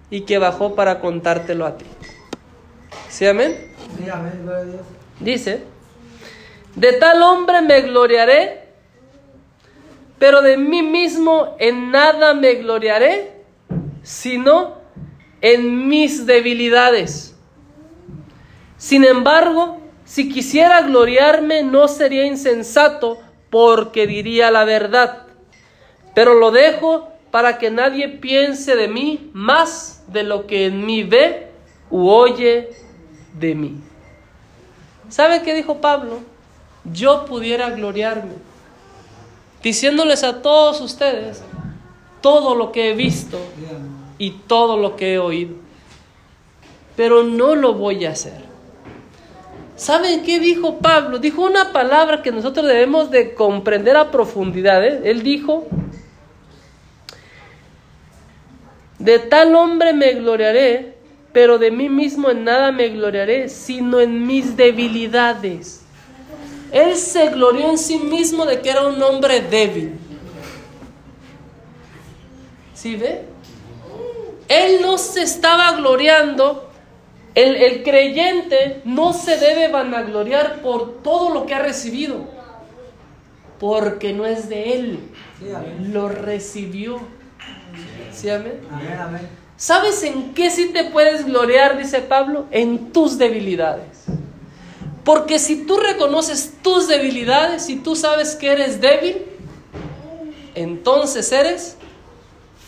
y 0.10 0.22
que 0.22 0.38
bajó 0.38 0.76
para 0.76 1.00
contártelo 1.00 1.66
a 1.66 1.78
ti. 1.78 1.86
¿Sí, 3.08 3.26
amén? 3.26 3.74
Sí, 3.98 4.10
amén, 4.10 4.42
gloria 4.44 4.60
a 4.60 4.66
Dios. 4.66 4.82
Dice, 5.22 5.64
de 6.76 6.92
tal 6.92 7.22
hombre 7.22 7.62
me 7.62 7.84
gloriaré, 7.84 8.68
pero 10.20 10.42
de 10.42 10.58
mí 10.58 10.84
mismo 10.84 11.56
en 11.58 11.92
nada 11.92 12.34
me 12.34 12.56
gloriaré, 12.56 13.32
sino 14.04 14.76
en 15.40 15.88
mis 15.88 16.26
debilidades. 16.26 17.34
Sin 18.78 19.06
embargo, 19.06 19.85
si 20.06 20.30
quisiera 20.30 20.82
gloriarme, 20.82 21.64
no 21.64 21.88
sería 21.88 22.26
insensato, 22.26 23.20
porque 23.50 24.08
diría 24.08 24.52
la 24.52 24.64
verdad. 24.64 25.24
Pero 26.14 26.36
lo 26.36 26.52
dejo 26.52 27.10
para 27.32 27.58
que 27.58 27.72
nadie 27.72 28.08
piense 28.08 28.76
de 28.76 28.88
mí 28.88 29.30
más 29.34 30.04
de 30.08 30.24
lo 30.24 30.48
que 30.48 30.68
en 30.68 30.86
mí 30.86 31.04
ve 31.04 31.50
u 31.90 32.08
oye 32.08 32.70
de 33.34 33.56
mí. 33.56 33.82
¿Sabe 35.10 35.42
qué 35.42 35.54
dijo 35.54 35.82
Pablo? 35.82 36.20
Yo 36.86 37.26
pudiera 37.26 37.72
gloriarme, 37.72 38.34
diciéndoles 39.62 40.24
a 40.24 40.42
todos 40.42 40.80
ustedes 40.82 41.44
todo 42.22 42.56
lo 42.56 42.72
que 42.72 42.90
he 42.90 42.94
visto 42.94 43.40
y 44.18 44.32
todo 44.32 44.78
lo 44.78 44.96
que 44.96 45.14
he 45.14 45.20
oído. 45.20 45.56
Pero 46.96 47.24
no 47.24 47.56
lo 47.56 47.74
voy 47.74 48.06
a 48.06 48.12
hacer. 48.12 48.45
¿Saben 49.76 50.24
qué 50.24 50.40
dijo 50.40 50.78
Pablo? 50.80 51.20
Dijo 51.20 51.44
una 51.44 51.74
palabra 51.74 52.22
que 52.22 52.32
nosotros 52.32 52.66
debemos 52.66 53.12
de 53.12 53.34
comprender 53.34 53.98
a 53.98 54.12
profundidad. 54.12 54.86
¿eh? 54.86 55.02
Él 55.04 55.22
dijo, 55.22 55.68
De 59.00 59.20
tal 59.20 59.54
hombre 59.56 59.94
me 59.94 60.14
gloriaré, 60.14 60.96
pero 61.34 61.60
de 61.60 61.70
mí 61.70 61.90
mismo 61.90 62.30
en 62.30 62.46
nada 62.46 62.72
me 62.72 62.90
gloriaré, 62.90 63.50
sino 63.50 64.00
en 64.00 64.26
mis 64.26 64.56
debilidades. 64.56 65.82
Él 66.72 66.96
se 66.96 67.30
glorió 67.30 67.70
en 67.70 67.78
sí 67.78 67.98
mismo 67.98 68.46
de 68.46 68.62
que 68.62 68.70
era 68.70 68.88
un 68.88 69.02
hombre 69.04 69.42
débil. 69.42 70.00
¿Sí 72.74 72.96
ve? 72.96 73.24
Él 74.48 74.82
no 74.82 74.98
se 74.98 75.22
estaba 75.22 75.74
gloriando. 75.74 76.70
El, 77.36 77.56
el 77.58 77.84
creyente 77.84 78.82
no 78.86 79.14
se 79.14 79.38
debe 79.38 79.68
vanagloriar 79.68 80.62
por 80.62 81.04
todo 81.04 81.34
lo 81.34 81.46
que 81.46 81.54
ha 81.54 81.60
recibido, 81.60 82.26
porque 83.60 84.14
no 84.14 84.26
es 84.26 84.48
de 84.50 84.74
él, 84.74 85.00
lo 85.92 86.08
recibió. 86.08 87.00
¿Sí, 88.14 88.30
amén? 88.30 88.62
¿Sabes 89.58 90.04
en 90.04 90.34
qué 90.34 90.50
sí 90.50 90.72
te 90.74 90.86
puedes 90.86 91.26
gloriar, 91.26 91.78
dice 91.78 92.02
Pablo? 92.02 92.46
En 92.52 92.92
tus 92.92 93.18
debilidades. 93.18 94.06
Porque 95.04 95.38
si 95.38 95.66
tú 95.66 95.78
reconoces 95.78 96.54
tus 96.62 96.88
debilidades 96.88 97.70
y 97.70 97.78
tú 97.78 97.96
sabes 97.96 98.36
que 98.36 98.52
eres 98.52 98.82
débil, 98.82 99.24
entonces 100.56 101.32
eres 101.32 101.78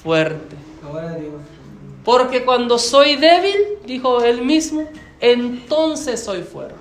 fuerte. 0.03 0.55
Gloria 0.81 1.09
a 1.09 1.15
Dios. 1.15 1.33
Porque 2.07 2.45
cuando 2.45 2.79
soy 2.79 3.17
débil, 3.17 3.57
dijo 3.85 4.23
él 4.23 4.41
mismo, 4.41 4.89
entonces 5.19 6.23
soy 6.23 6.41
fuerte. 6.41 6.73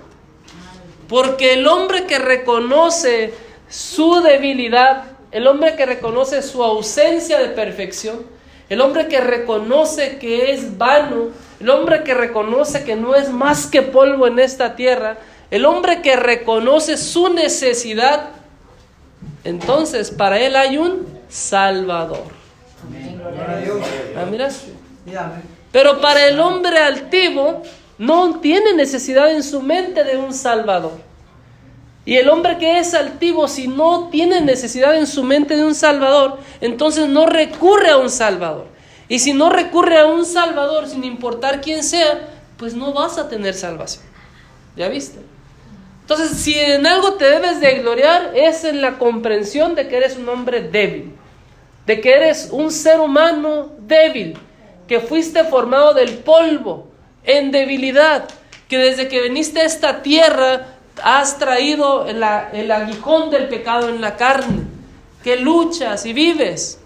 Porque 1.09 1.55
el 1.55 1.67
hombre 1.67 2.05
que 2.05 2.17
reconoce 2.17 3.33
su 3.67 4.21
debilidad, 4.21 5.17
el 5.31 5.47
hombre 5.47 5.75
que 5.75 5.85
reconoce 5.85 6.41
su 6.41 6.63
ausencia 6.63 7.39
de 7.39 7.49
perfección, 7.49 8.25
el 8.69 8.79
hombre 8.79 9.09
que 9.09 9.19
reconoce 9.19 10.17
que 10.17 10.53
es 10.53 10.77
vano, 10.77 11.31
el 11.59 11.69
hombre 11.71 12.05
que 12.05 12.13
reconoce 12.13 12.85
que 12.85 12.95
no 12.95 13.13
es 13.13 13.29
más 13.29 13.67
que 13.67 13.81
polvo 13.81 14.27
en 14.27 14.39
esta 14.39 14.77
tierra, 14.77 15.17
el 15.51 15.65
hombre 15.65 16.01
que 16.01 16.15
reconoce 16.15 16.95
su 16.95 17.27
necesidad, 17.33 18.29
entonces 19.43 20.09
para 20.09 20.39
él 20.39 20.55
hay 20.55 20.77
un 20.77 21.05
Salvador. 21.27 22.23
Gloria 22.89 23.51
a 23.51 23.57
Dios. 23.57 23.85
Ah, 24.15 24.25
mira. 24.31 24.49
Pero 25.71 26.01
para 26.01 26.27
el 26.27 26.39
hombre 26.39 26.79
altivo 26.79 27.63
no 27.97 28.39
tiene 28.39 28.73
necesidad 28.73 29.31
en 29.31 29.43
su 29.43 29.61
mente 29.61 30.03
de 30.03 30.17
un 30.17 30.33
Salvador. 30.33 30.99
Y 32.05 32.15
el 32.15 32.29
hombre 32.29 32.57
que 32.57 32.79
es 32.79 32.93
altivo, 32.93 33.47
si 33.47 33.67
no 33.67 34.07
tiene 34.09 34.39
necesidad 34.39 34.95
en 34.95 35.07
su 35.07 35.23
mente 35.23 35.57
de 35.57 35.65
un 35.65 35.75
Salvador, 35.75 36.39
entonces 36.61 37.09
no 37.09 37.25
recurre 37.25 37.89
a 37.89 37.97
un 37.97 38.09
Salvador. 38.09 38.67
Y 39.09 39.19
si 39.19 39.33
no 39.33 39.49
recurre 39.49 39.99
a 39.99 40.05
un 40.05 40.25
Salvador, 40.25 40.87
sin 40.87 41.03
importar 41.03 41.59
quién 41.59 41.83
sea, 41.83 42.29
pues 42.57 42.73
no 42.73 42.93
vas 42.93 43.17
a 43.17 43.27
tener 43.27 43.53
salvación. 43.53 44.03
¿Ya 44.75 44.87
viste? 44.87 45.19
Entonces, 46.01 46.37
si 46.37 46.57
en 46.57 46.85
algo 46.87 47.15
te 47.15 47.25
debes 47.25 47.59
de 47.59 47.79
gloriar, 47.79 48.31
es 48.35 48.63
en 48.63 48.81
la 48.81 48.97
comprensión 48.97 49.75
de 49.75 49.89
que 49.89 49.97
eres 49.97 50.15
un 50.15 50.29
hombre 50.29 50.61
débil, 50.61 51.13
de 51.85 51.99
que 51.99 52.13
eres 52.13 52.49
un 52.51 52.71
ser 52.71 53.01
humano 53.01 53.71
débil, 53.79 54.37
que 54.87 54.99
fuiste 54.99 55.43
formado 55.43 55.93
del 55.93 56.19
polvo, 56.19 56.87
en 57.23 57.51
debilidad, 57.51 58.27
que 58.67 58.77
desde 58.77 59.07
que 59.07 59.21
viniste 59.21 59.59
a 59.59 59.65
esta 59.65 60.01
tierra 60.01 60.75
has 61.03 61.37
traído 61.37 62.07
el, 62.07 62.23
aguijón 62.23 63.29
del 63.29 63.47
pecado 63.49 63.89
en 63.89 64.01
la 64.01 64.15
carne, 64.15 64.63
que 65.23 65.37
luchas 65.37 66.05
y 66.05 66.13
vives. 66.13 66.79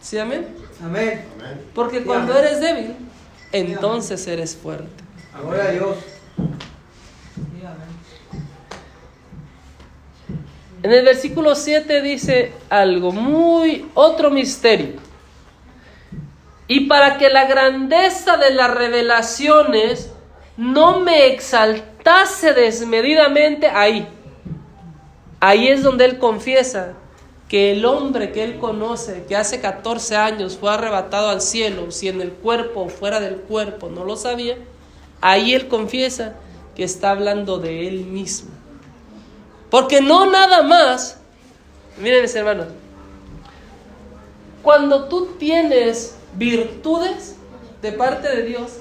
¿Sí, 0.00 0.18
amén? 0.18 0.48
Amén. 0.82 1.24
Porque 1.74 2.02
cuando 2.02 2.36
eres 2.36 2.60
débil, 2.60 2.96
entonces 3.52 4.26
eres 4.26 4.56
fuerte. 4.56 4.88
Gloria 5.42 5.64
a 5.64 5.70
Dios. 5.70 5.96
En 10.82 10.92
el 10.92 11.04
versículo 11.04 11.54
7 11.54 12.00
dice 12.00 12.52
algo 12.70 13.12
muy, 13.12 13.90
otro 13.92 14.30
misterio. 14.30 15.09
Y 16.70 16.86
para 16.86 17.18
que 17.18 17.30
la 17.30 17.46
grandeza 17.46 18.36
de 18.36 18.54
las 18.54 18.72
revelaciones 18.72 20.12
no 20.56 21.00
me 21.00 21.26
exaltase 21.26 22.54
desmedidamente 22.54 23.66
ahí. 23.66 24.06
Ahí 25.40 25.66
es 25.66 25.82
donde 25.82 26.04
él 26.04 26.20
confiesa 26.20 26.92
que 27.48 27.72
el 27.72 27.84
hombre 27.84 28.30
que 28.30 28.44
él 28.44 28.60
conoce, 28.60 29.24
que 29.28 29.34
hace 29.34 29.60
14 29.60 30.14
años 30.14 30.56
fue 30.56 30.70
arrebatado 30.70 31.30
al 31.30 31.40
cielo, 31.40 31.90
si 31.90 32.06
en 32.06 32.20
el 32.20 32.30
cuerpo 32.30 32.82
o 32.82 32.88
fuera 32.88 33.18
del 33.18 33.38
cuerpo, 33.38 33.88
no 33.88 34.04
lo 34.04 34.16
sabía, 34.16 34.56
ahí 35.20 35.54
él 35.54 35.66
confiesa 35.66 36.36
que 36.76 36.84
está 36.84 37.10
hablando 37.10 37.58
de 37.58 37.88
él 37.88 38.04
mismo. 38.04 38.50
Porque 39.70 40.00
no 40.00 40.30
nada 40.30 40.62
más, 40.62 41.18
miren 41.98 42.22
mis 42.22 42.34
hermanos, 42.36 42.68
cuando 44.62 45.08
tú 45.08 45.34
tienes 45.36 46.14
virtudes 46.34 47.36
de 47.82 47.92
parte 47.92 48.28
de 48.28 48.42
Dios, 48.42 48.72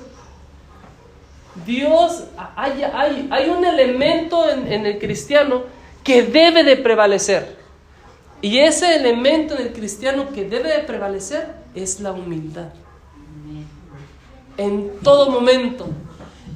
Dios, 1.65 2.23
hay, 2.55 2.83
hay, 2.83 3.27
hay 3.31 3.49
un 3.49 3.65
elemento 3.65 4.49
en, 4.49 4.71
en 4.71 4.85
el 4.85 4.99
cristiano 4.99 5.63
que 6.03 6.23
debe 6.23 6.63
de 6.63 6.77
prevalecer. 6.77 7.57
Y 8.41 8.59
ese 8.59 8.95
elemento 8.95 9.55
en 9.55 9.67
el 9.67 9.73
cristiano 9.73 10.29
que 10.33 10.45
debe 10.45 10.69
de 10.69 10.79
prevalecer 10.79 11.55
es 11.75 11.99
la 11.99 12.11
humildad. 12.11 12.69
En 14.57 14.91
todo 15.03 15.29
momento. 15.29 15.87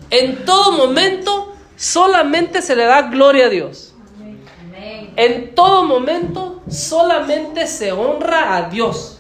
En 0.10 0.46
todo 0.46 0.72
momento 0.72 1.54
solamente 1.76 2.62
se 2.62 2.76
le 2.76 2.86
da 2.86 3.04
gloria 3.04 3.48
a 3.48 3.50
Dios. 3.50 3.94
En 5.16 5.54
todo 5.54 5.84
momento 5.86 6.62
solamente 6.70 7.68
se 7.68 7.92
honra 7.92 8.56
a 8.56 8.70
Dios. 8.70 9.13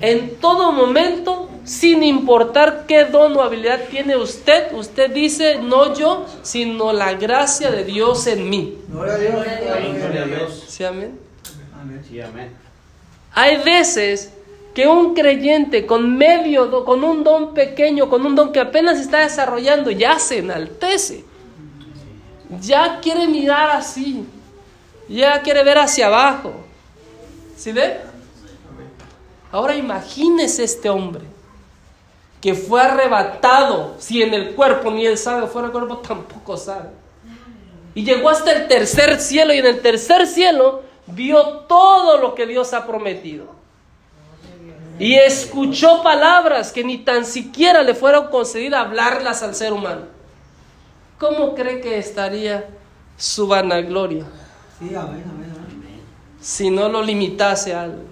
En 0.00 0.36
todo 0.36 0.72
momento, 0.72 1.48
sin 1.64 2.02
importar 2.02 2.84
qué 2.86 3.04
don 3.04 3.36
o 3.36 3.42
habilidad 3.42 3.80
tiene 3.90 4.16
usted, 4.16 4.72
usted 4.72 5.10
dice, 5.10 5.58
no 5.60 5.94
yo, 5.94 6.24
sino 6.42 6.92
la 6.92 7.14
gracia 7.14 7.70
de 7.70 7.84
Dios 7.84 8.26
en 8.26 8.48
mí. 8.48 8.78
Gloria 8.88 9.14
a 9.14 9.18
Dios. 9.18 9.32
Gloria 9.32 10.22
a 10.22 10.26
Dios. 10.26 10.64
¿Sí, 10.68 10.84
amén? 10.84 11.18
Amén. 11.80 12.02
Sí, 12.08 12.20
amén. 12.20 12.52
Hay 13.32 13.58
veces 13.58 14.32
que 14.74 14.86
un 14.86 15.14
creyente 15.14 15.86
con 15.86 16.16
medio, 16.16 16.84
con 16.84 17.02
un 17.02 17.24
don 17.24 17.52
pequeño, 17.52 18.08
con 18.08 18.24
un 18.24 18.36
don 18.36 18.52
que 18.52 18.60
apenas 18.60 18.98
está 19.00 19.18
desarrollando, 19.18 19.90
ya 19.90 20.18
se 20.20 20.38
enaltece. 20.38 21.24
Ya 22.60 23.00
quiere 23.00 23.26
mirar 23.26 23.70
así. 23.70 24.24
Ya 25.08 25.42
quiere 25.42 25.64
ver 25.64 25.78
hacia 25.78 26.06
abajo. 26.06 26.52
¿Sí 27.56 27.72
ve? 27.72 28.07
Ahora 29.50 29.74
imagínese 29.74 30.64
este 30.64 30.90
hombre 30.90 31.24
que 32.40 32.54
fue 32.54 32.80
arrebatado, 32.80 33.96
si 33.98 34.22
en 34.22 34.32
el 34.34 34.54
cuerpo 34.54 34.90
ni 34.90 35.06
él 35.06 35.18
sabe, 35.18 35.46
fuera 35.46 35.68
del 35.68 35.72
cuerpo 35.72 35.98
tampoco 35.98 36.56
sabe. 36.56 36.90
Y 37.94 38.04
llegó 38.04 38.28
hasta 38.28 38.52
el 38.52 38.68
tercer 38.68 39.20
cielo 39.20 39.52
y 39.52 39.58
en 39.58 39.66
el 39.66 39.80
tercer 39.80 40.26
cielo 40.26 40.82
vio 41.06 41.42
todo 41.66 42.18
lo 42.18 42.34
que 42.34 42.46
Dios 42.46 42.72
ha 42.74 42.86
prometido. 42.86 43.46
Y 45.00 45.14
escuchó 45.14 46.02
palabras 46.02 46.72
que 46.72 46.84
ni 46.84 46.98
tan 46.98 47.24
siquiera 47.24 47.82
le 47.82 47.94
fueron 47.94 48.28
concedidas 48.28 48.84
hablarlas 48.84 49.42
al 49.42 49.54
ser 49.54 49.72
humano. 49.72 50.02
¿Cómo 51.18 51.54
cree 51.54 51.80
que 51.80 51.98
estaría 51.98 52.68
su 53.16 53.48
vanagloria 53.48 54.24
Sí, 54.78 54.94
amén, 54.94 55.24
amén, 55.28 55.52
amén. 55.56 56.00
si 56.40 56.70
no 56.70 56.88
lo 56.88 57.02
limitase 57.02 57.74
a 57.74 57.82
algo? 57.82 58.02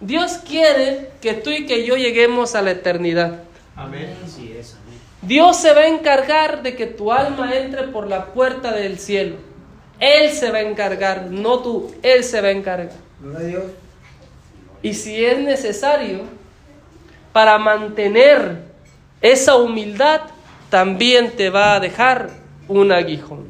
Dios 0.00 0.38
quiere 0.46 1.10
que 1.20 1.34
tú 1.34 1.50
y 1.50 1.66
que 1.66 1.84
yo 1.84 1.96
lleguemos 1.96 2.54
a 2.54 2.62
la 2.62 2.70
eternidad. 2.70 3.40
Amén. 3.74 4.16
Sí 4.26 4.54
es, 4.56 4.74
amén. 4.74 4.98
Dios 5.22 5.56
se 5.56 5.72
va 5.72 5.80
a 5.80 5.88
encargar 5.88 6.62
de 6.62 6.76
que 6.76 6.86
tu 6.86 7.12
alma 7.12 7.56
entre 7.56 7.88
por 7.88 8.06
la 8.06 8.26
puerta 8.26 8.72
del 8.72 8.98
cielo. 8.98 9.36
Él 9.98 10.30
se 10.30 10.52
va 10.52 10.58
a 10.58 10.62
encargar, 10.62 11.26
no 11.30 11.58
tú, 11.60 11.92
Él 12.02 12.22
se 12.22 12.40
va 12.40 12.48
a 12.48 12.52
encargar. 12.52 12.92
Gloria 13.20 13.38
a 13.38 13.42
Dios. 13.42 13.64
Y 14.80 14.94
si 14.94 15.24
es 15.24 15.38
necesario, 15.38 16.22
para 17.32 17.58
mantener 17.58 18.62
esa 19.20 19.56
humildad, 19.56 20.20
también 20.70 21.32
te 21.32 21.50
va 21.50 21.74
a 21.74 21.80
dejar 21.80 22.30
un 22.68 22.92
aguijón. 22.92 23.48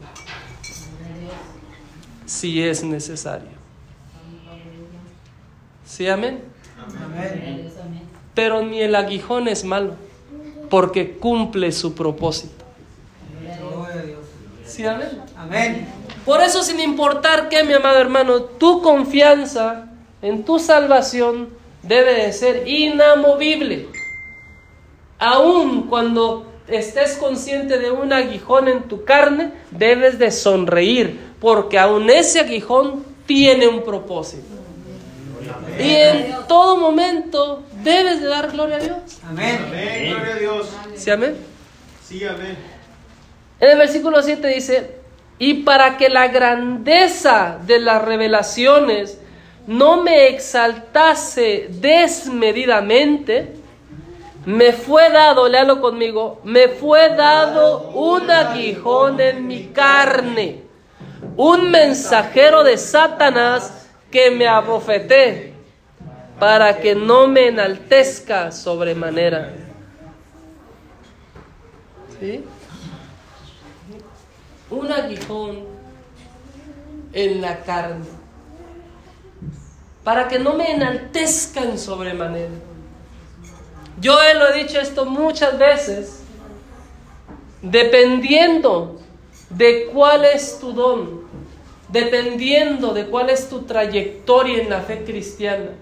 Si 2.24 2.62
es 2.62 2.82
necesario. 2.82 3.57
¿Sí, 5.98 6.06
amén? 6.06 6.38
Amén. 6.80 7.68
Pero 8.32 8.62
ni 8.62 8.80
el 8.80 8.94
aguijón 8.94 9.48
es 9.48 9.64
malo, 9.64 9.94
porque 10.70 11.18
cumple 11.18 11.72
su 11.72 11.96
propósito. 11.96 12.64
¿Sí, 14.64 14.86
amén? 14.86 15.08
Amén. 15.36 15.88
Por 16.24 16.40
eso, 16.40 16.62
sin 16.62 16.78
importar 16.78 17.48
que, 17.48 17.64
mi 17.64 17.72
amado 17.72 17.98
hermano, 17.98 18.42
tu 18.42 18.80
confianza 18.80 19.88
en 20.22 20.44
tu 20.44 20.60
salvación 20.60 21.48
debe 21.82 22.14
de 22.14 22.32
ser 22.32 22.68
inamovible. 22.68 23.88
Aun 25.18 25.88
cuando 25.88 26.46
estés 26.68 27.16
consciente 27.16 27.76
de 27.76 27.90
un 27.90 28.12
aguijón 28.12 28.68
en 28.68 28.84
tu 28.84 29.02
carne, 29.04 29.50
debes 29.72 30.20
de 30.20 30.30
sonreír, 30.30 31.18
porque 31.40 31.76
aun 31.76 32.08
ese 32.08 32.38
aguijón 32.38 33.04
tiene 33.26 33.66
un 33.66 33.82
propósito. 33.82 34.57
Y 35.78 35.94
en 35.94 36.36
todo 36.48 36.76
momento 36.76 37.62
debes 37.84 38.20
de 38.20 38.26
dar 38.26 38.50
gloria 38.50 38.76
a 38.76 38.80
Dios. 38.80 38.98
Amén. 39.28 39.60
Amén. 39.66 40.14
Gloria 40.14 40.34
a 40.34 40.38
Dios. 40.38 40.68
¿Sí, 40.94 41.10
amén? 41.10 41.36
Sí, 42.04 42.24
amén. 42.24 42.56
En 43.60 43.70
el 43.70 43.78
versículo 43.78 44.22
7 44.22 44.48
dice, 44.48 44.96
y 45.38 45.54
para 45.62 45.96
que 45.96 46.08
la 46.08 46.28
grandeza 46.28 47.58
de 47.66 47.78
las 47.78 48.04
revelaciones 48.04 49.18
no 49.66 50.02
me 50.02 50.28
exaltase 50.28 51.68
desmedidamente, 51.70 53.54
me 54.46 54.72
fue 54.72 55.10
dado, 55.10 55.48
léalo 55.48 55.80
conmigo, 55.80 56.40
me 56.44 56.68
fue 56.68 57.10
dado 57.10 57.90
un 57.90 58.30
aguijón 58.30 59.20
en 59.20 59.46
mi 59.46 59.66
carne, 59.66 60.62
un 61.36 61.70
mensajero 61.70 62.64
de 62.64 62.78
Satanás 62.78 63.86
que 64.10 64.30
me 64.30 64.48
abofeté 64.48 65.57
para 66.38 66.78
que 66.80 66.94
no 66.94 67.26
me 67.26 67.48
enaltezca 67.48 68.52
sobremanera. 68.52 69.54
¿Sí? 72.20 72.44
Un 74.70 74.92
aguijón 74.92 75.64
en 77.12 77.40
la 77.40 77.58
carne 77.60 78.18
para 80.08 80.26
que 80.26 80.38
no 80.38 80.54
me 80.54 80.72
enaltezca 80.72 81.60
en 81.60 81.78
sobremanera. 81.78 82.48
Yo 84.00 84.16
lo 84.38 84.48
he 84.48 84.64
dicho 84.64 84.80
esto 84.80 85.04
muchas 85.04 85.58
veces, 85.58 86.22
dependiendo 87.60 88.98
de 89.50 89.90
cuál 89.92 90.24
es 90.24 90.60
tu 90.60 90.72
don, 90.72 91.24
dependiendo 91.90 92.94
de 92.94 93.04
cuál 93.04 93.28
es 93.28 93.50
tu 93.50 93.64
trayectoria 93.64 94.62
en 94.62 94.70
la 94.70 94.80
fe 94.80 95.04
cristiana, 95.04 95.72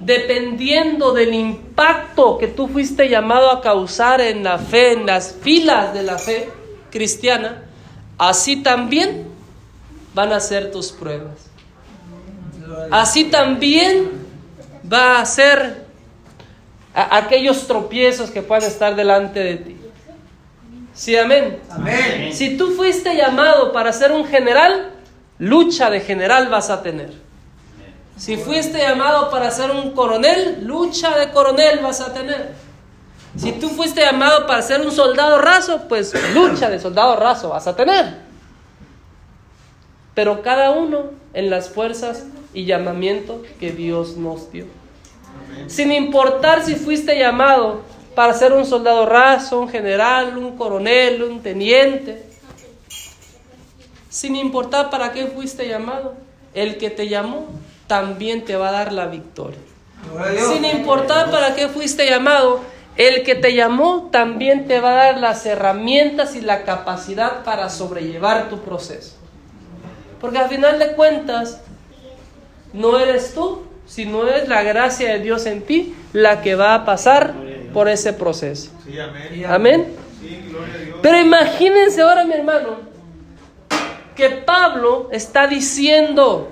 dependiendo 0.00 1.12
del 1.12 1.34
impacto 1.34 2.38
que 2.38 2.48
tú 2.48 2.68
fuiste 2.68 3.08
llamado 3.08 3.50
a 3.50 3.60
causar 3.60 4.20
en 4.20 4.44
la 4.44 4.58
fe, 4.58 4.92
en 4.92 5.06
las 5.06 5.34
filas 5.40 5.94
de 5.94 6.02
la 6.02 6.18
fe 6.18 6.48
cristiana, 6.90 7.62
así 8.18 8.62
también 8.62 9.26
van 10.14 10.32
a 10.32 10.40
ser 10.40 10.70
tus 10.70 10.92
pruebas. 10.92 11.50
Así 12.90 13.24
también 13.24 14.10
va 14.90 15.20
a 15.20 15.26
ser 15.26 15.86
aquellos 16.94 17.66
tropiezos 17.66 18.30
que 18.30 18.42
puedan 18.42 18.64
estar 18.64 18.96
delante 18.96 19.40
de 19.40 19.56
ti. 19.56 19.76
Sí, 20.94 21.16
amén. 21.16 21.60
Amén. 21.68 22.32
Si 22.32 22.56
tú 22.56 22.72
fuiste 22.72 23.14
llamado 23.14 23.72
para 23.72 23.92
ser 23.92 24.12
un 24.12 24.26
general, 24.26 24.92
lucha 25.38 25.90
de 25.90 26.00
general 26.00 26.48
vas 26.48 26.70
a 26.70 26.82
tener. 26.82 27.25
Si 28.16 28.38
fuiste 28.38 28.78
llamado 28.78 29.30
para 29.30 29.50
ser 29.50 29.70
un 29.70 29.90
coronel, 29.90 30.64
lucha 30.64 31.18
de 31.18 31.30
coronel 31.32 31.80
vas 31.80 32.00
a 32.00 32.14
tener. 32.14 32.54
Si 33.36 33.52
tú 33.52 33.68
fuiste 33.68 34.00
llamado 34.00 34.46
para 34.46 34.62
ser 34.62 34.80
un 34.80 34.90
soldado 34.90 35.38
raso, 35.38 35.82
pues 35.88 36.14
lucha 36.34 36.70
de 36.70 36.78
soldado 36.78 37.16
raso 37.16 37.50
vas 37.50 37.66
a 37.66 37.76
tener. 37.76 38.24
Pero 40.14 40.40
cada 40.40 40.70
uno 40.70 41.10
en 41.34 41.50
las 41.50 41.68
fuerzas 41.68 42.24
y 42.54 42.64
llamamiento 42.64 43.42
que 43.60 43.72
Dios 43.72 44.16
nos 44.16 44.50
dio. 44.50 44.64
Sin 45.66 45.92
importar 45.92 46.64
si 46.64 46.74
fuiste 46.74 47.18
llamado 47.18 47.82
para 48.14 48.32
ser 48.32 48.54
un 48.54 48.64
soldado 48.64 49.04
raso, 49.04 49.60
un 49.60 49.68
general, 49.68 50.38
un 50.38 50.56
coronel, 50.56 51.22
un 51.22 51.42
teniente. 51.42 52.24
Sin 54.08 54.36
importar 54.36 54.88
para 54.88 55.12
qué 55.12 55.26
fuiste 55.26 55.68
llamado, 55.68 56.14
el 56.54 56.78
que 56.78 56.88
te 56.88 57.08
llamó 57.08 57.46
también 57.86 58.44
te 58.44 58.56
va 58.56 58.68
a 58.68 58.72
dar 58.72 58.92
la 58.92 59.06
victoria. 59.06 59.58
Sin 60.52 60.64
importar 60.64 61.30
para 61.30 61.54
qué 61.54 61.68
fuiste 61.68 62.08
llamado, 62.08 62.60
el 62.96 63.22
que 63.22 63.34
te 63.34 63.54
llamó 63.54 64.08
también 64.10 64.66
te 64.66 64.80
va 64.80 64.90
a 64.90 65.04
dar 65.04 65.18
las 65.18 65.44
herramientas 65.44 66.34
y 66.36 66.40
la 66.40 66.64
capacidad 66.64 67.44
para 67.44 67.68
sobrellevar 67.68 68.48
tu 68.48 68.60
proceso. 68.60 69.16
Porque 70.20 70.38
al 70.38 70.48
final 70.48 70.78
de 70.78 70.92
cuentas, 70.92 71.60
no 72.72 72.98
eres 72.98 73.34
tú, 73.34 73.62
sino 73.86 74.26
es 74.26 74.48
la 74.48 74.62
gracia 74.62 75.12
de 75.12 75.18
Dios 75.20 75.46
en 75.46 75.62
ti 75.62 75.94
la 76.12 76.40
que 76.42 76.54
va 76.54 76.74
a 76.74 76.84
pasar 76.84 77.34
por 77.72 77.88
ese 77.88 78.12
proceso. 78.12 78.70
Sí, 78.84 78.98
amén. 78.98 79.44
Amén. 79.46 79.96
Sí, 80.20 80.44
gloria 80.48 80.74
a 80.74 80.78
Dios. 80.78 80.98
Pero 81.02 81.20
imagínense 81.20 82.00
ahora, 82.00 82.24
mi 82.24 82.32
hermano, 82.32 82.78
que 84.14 84.30
Pablo 84.30 85.08
está 85.12 85.46
diciendo, 85.46 86.50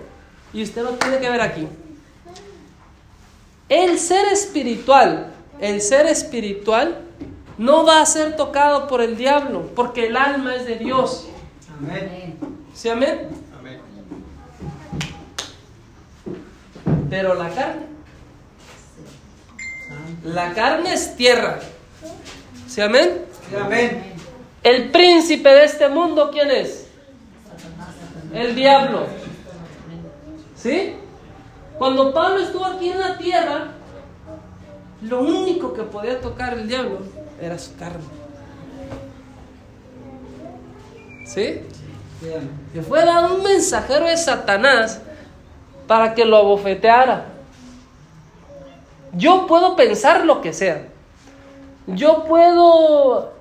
y 0.55 0.63
usted 0.63 0.85
lo 0.85 0.93
tiene 0.93 1.19
que 1.19 1.29
ver 1.29 1.41
aquí, 1.41 1.69
el 3.69 3.99
ser 3.99 4.27
espiritual, 4.27 5.33
el 5.61 5.81
ser 5.81 6.07
espiritual 6.07 7.01
no 7.59 7.85
va 7.85 8.01
a 8.01 8.07
ser 8.07 8.37
tocado 8.37 8.87
por 8.87 9.01
el 9.01 9.17
diablo, 9.17 9.71
porque 9.75 10.07
el 10.07 10.17
alma 10.17 10.55
es 10.55 10.65
de 10.65 10.77
Dios. 10.77 11.29
Amén. 11.79 12.39
¿Sí, 12.73 12.89
amén? 12.89 13.29
Amén. 13.59 13.81
Pero 17.11 17.35
la 17.35 17.51
carne, 17.51 17.87
la 20.25 20.53
carne 20.53 20.93
es 20.95 21.17
tierra. 21.17 21.59
¿Sí, 22.69 22.81
amén? 22.81 23.25
Sí, 23.49 23.57
Amén. 23.57 24.15
El 24.63 24.91
príncipe 24.91 25.49
de 25.49 25.65
este 25.65 25.89
mundo, 25.89 26.31
¿quién 26.33 26.51
es? 26.51 26.87
El 28.33 28.55
diablo. 28.55 29.24
¿Sí? 30.65 30.95
Cuando 31.77 32.15
Pablo 32.15 32.39
estuvo 32.39 32.65
aquí 32.65 32.89
en 32.89 32.99
la 32.99 33.19
tierra, 33.19 33.67
lo 35.03 35.21
único 35.21 35.75
que 35.75 35.83
podía 35.83 36.23
tocar 36.23 36.55
el 36.55 36.67
diablo 36.67 37.01
era 37.39 37.59
su 37.59 37.77
carne. 37.77 38.03
¿Sí? 41.27 41.61
Le 42.73 42.81
fue 42.81 43.05
dado 43.05 43.35
un 43.37 43.43
mensajero 43.43 44.07
de 44.07 44.17
Satanás 44.17 45.03
para 45.87 46.15
que 46.15 46.25
lo 46.25 46.39
abofeteara. 46.39 47.27
Yo 49.13 49.47
puedo 49.47 49.77
pensar 49.77 50.25
lo 50.25 50.41
que 50.41 50.55
sea. 50.55 50.89
Yo 51.87 52.25
puedo 52.25 53.35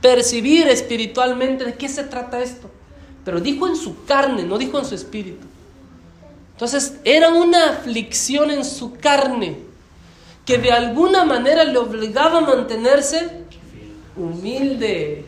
percibir 0.00 0.66
espiritualmente 0.66 1.64
de 1.64 1.74
qué 1.74 1.88
se 1.88 2.02
trata 2.02 2.42
esto. 2.42 2.73
Pero 3.24 3.40
dijo 3.40 3.66
en 3.66 3.76
su 3.76 4.04
carne, 4.04 4.42
no 4.42 4.58
dijo 4.58 4.78
en 4.78 4.84
su 4.84 4.94
espíritu. 4.94 5.46
Entonces 6.52 6.98
era 7.04 7.30
una 7.30 7.70
aflicción 7.70 8.50
en 8.50 8.64
su 8.64 8.96
carne 8.96 9.58
que 10.44 10.58
de 10.58 10.70
alguna 10.70 11.24
manera 11.24 11.64
le 11.64 11.78
obligaba 11.78 12.38
a 12.38 12.42
mantenerse 12.42 13.44
humilde. 14.16 15.24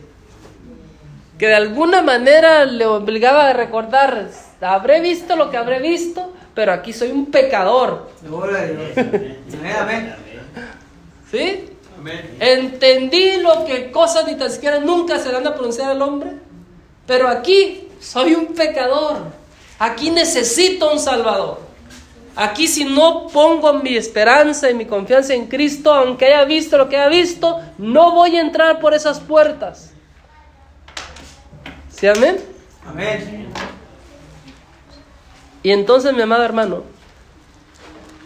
Que 1.37 1.47
de 1.47 1.55
alguna 1.55 2.01
manera 2.01 2.65
le 2.65 2.85
obligaba 2.85 3.49
a 3.49 3.53
recordar, 3.53 4.29
habré 4.61 5.01
visto 5.01 5.35
lo 5.35 5.51
que 5.51 5.57
habré 5.57 5.79
visto, 5.79 6.33
pero 6.55 6.71
aquí 6.71 6.93
soy 6.93 7.11
un 7.11 7.27
pecador. 7.27 8.09
¿Sí? 11.31 11.65
Entendí 12.39 13.37
lo 13.37 13.65
que 13.65 13.91
cosas 13.91 14.25
ni 14.27 14.35
tan 14.35 14.49
siquiera 14.49 14.79
nunca 14.79 15.19
se 15.19 15.35
han 15.35 15.45
a 15.45 15.53
pronunciar 15.53 15.91
al 15.91 16.01
hombre. 16.01 16.31
Pero 17.05 17.27
aquí 17.27 17.86
soy 17.99 18.35
un 18.35 18.47
pecador. 18.47 19.17
Aquí 19.79 20.09
necesito 20.09 20.91
un 20.91 20.99
salvador. 20.99 21.59
Aquí 22.35 22.67
si 22.67 22.85
no 22.85 23.27
pongo 23.27 23.73
mi 23.73 23.95
esperanza 23.95 24.69
y 24.69 24.75
mi 24.75 24.85
confianza 24.85 25.33
en 25.33 25.47
Cristo, 25.47 25.91
aunque 25.93 26.25
haya 26.25 26.45
visto 26.45 26.77
lo 26.77 26.87
que 26.87 26.97
haya 26.97 27.09
visto, 27.09 27.59
no 27.79 28.11
voy 28.11 28.37
a 28.37 28.41
entrar 28.41 28.79
por 28.79 28.93
esas 28.93 29.19
puertas. 29.19 29.91
¿Sí, 31.89 32.07
amén? 32.07 32.37
Amén. 32.85 33.47
Y 35.63 35.71
entonces, 35.71 36.13
mi 36.13 36.21
amado 36.21 36.43
hermano, 36.43 36.83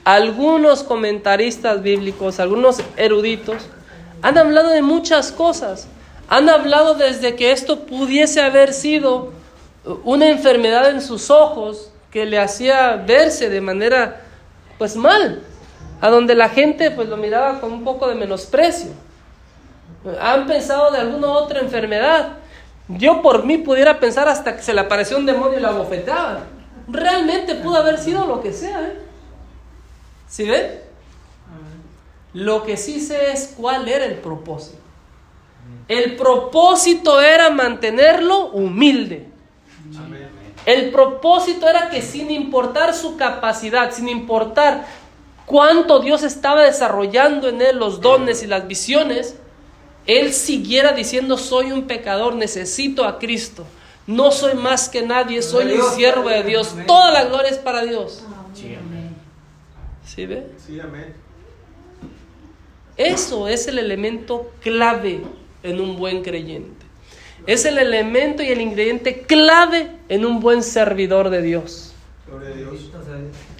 algunos 0.04 0.84
comentaristas 0.84 1.82
bíblicos, 1.82 2.40
algunos 2.42 2.82
eruditos, 2.98 3.68
han 4.22 4.38
hablado 4.38 4.70
de 4.70 4.82
muchas 4.82 5.32
cosas. 5.32 5.88
Han 6.28 6.50
hablado 6.50 6.96
desde 6.96 7.36
que 7.36 7.52
esto 7.52 7.86
pudiese 7.86 8.42
haber 8.42 8.74
sido 8.74 9.32
una 10.04 10.30
enfermedad 10.30 10.90
en 10.90 11.02
sus 11.02 11.30
ojos 11.30 11.92
que 12.12 12.26
le 12.26 12.40
hacía 12.40 12.96
verse 12.98 13.50
de 13.50 13.62
manera 13.62 14.22
pues 14.78 14.96
mal, 14.96 15.42
a 16.02 16.10
donde 16.10 16.36
la 16.36 16.50
gente 16.50 16.92
pues 16.92 17.08
lo 17.08 17.18
miraba 17.18 17.60
con 17.62 17.72
un 17.72 17.84
poco 17.84 18.08
de 18.08 18.16
menosprecio. 18.16 18.92
Han 20.20 20.48
pensado 20.48 20.92
de 20.92 21.00
alguna 21.00 21.28
otra 21.32 21.60
enfermedad. 21.60 22.34
Yo 22.88 23.22
por 23.22 23.46
mí 23.46 23.60
pudiera 23.60 24.00
pensar 24.00 24.28
hasta 24.28 24.56
que 24.56 24.64
se 24.64 24.74
le 24.74 24.82
apareció 24.82 25.18
un 25.18 25.26
demonio 25.26 25.60
y 25.60 25.62
la 25.62 25.72
bofeteaba. 25.72 26.44
Realmente 26.88 27.56
pudo 27.56 27.78
haber 27.78 28.00
sido 28.00 28.26
lo 28.26 28.42
que 28.42 28.52
sea, 28.52 28.82
¿eh? 28.82 29.00
¿Sí 30.28 30.46
ven? 30.46 30.82
Lo 32.34 32.64
que 32.64 32.78
sí 32.78 33.00
sé 33.00 33.32
es 33.32 33.54
cuál 33.58 33.88
era 33.88 34.06
el 34.06 34.16
propósito. 34.16 34.80
El 35.88 36.16
propósito 36.16 37.22
era 37.22 37.50
mantenerlo 37.50 38.48
humilde. 38.48 39.31
El 40.66 40.92
propósito 40.92 41.68
era 41.68 41.90
que 41.90 42.02
sin 42.02 42.30
importar 42.30 42.94
su 42.94 43.18
capacidad, 43.18 43.92
sin 43.92 44.10
importar 44.10 44.86
cuánto 45.46 46.00
Dios 46.00 46.24
estaba 46.24 46.64
desarrollando 46.64 47.50
en 47.50 47.62
él 47.62 47.78
los 47.78 48.02
dones 48.02 48.44
y 48.44 48.48
las 48.48 48.68
visiones, 48.68 49.36
él 50.06 50.34
siguiera 50.34 50.94
diciendo 50.94 51.38
soy 51.38 51.72
un 51.72 51.88
pecador, 51.88 52.36
necesito 52.36 53.06
a 53.06 53.20
Cristo. 53.20 53.66
No 54.08 54.32
soy 54.32 54.56
más 54.56 54.90
que 54.90 55.04
nadie, 55.04 55.42
soy 55.42 55.74
un 55.74 55.84
siervo 55.92 56.30
de 56.30 56.44
Dios. 56.44 56.76
Toda 56.88 57.12
la 57.12 57.26
gloria 57.26 57.50
es 57.50 57.58
para 57.58 57.84
Dios. 57.84 58.24
Sí, 58.54 58.76
amén. 58.76 59.16
¿Sí 60.06 60.26
ve? 60.26 60.48
Sí, 60.58 60.80
amén. 60.80 61.14
Eso 62.98 63.48
es 63.48 63.68
el 63.68 63.80
elemento 63.80 64.52
clave 64.62 65.22
en 65.64 65.80
un 65.80 65.98
buen 65.98 66.24
creyente. 66.24 66.81
Es 67.48 67.66
el 67.66 67.78
elemento 67.78 68.44
y 68.44 68.48
el 68.48 68.62
ingrediente 68.62 69.22
clave 69.22 69.92
en 70.10 70.26
un 70.26 70.40
buen 70.40 70.64
servidor 70.64 71.30
de 71.30 71.42
Dios. 71.42 71.94
Gloria 72.28 72.50
a 72.50 72.54
Dios. 72.54 72.92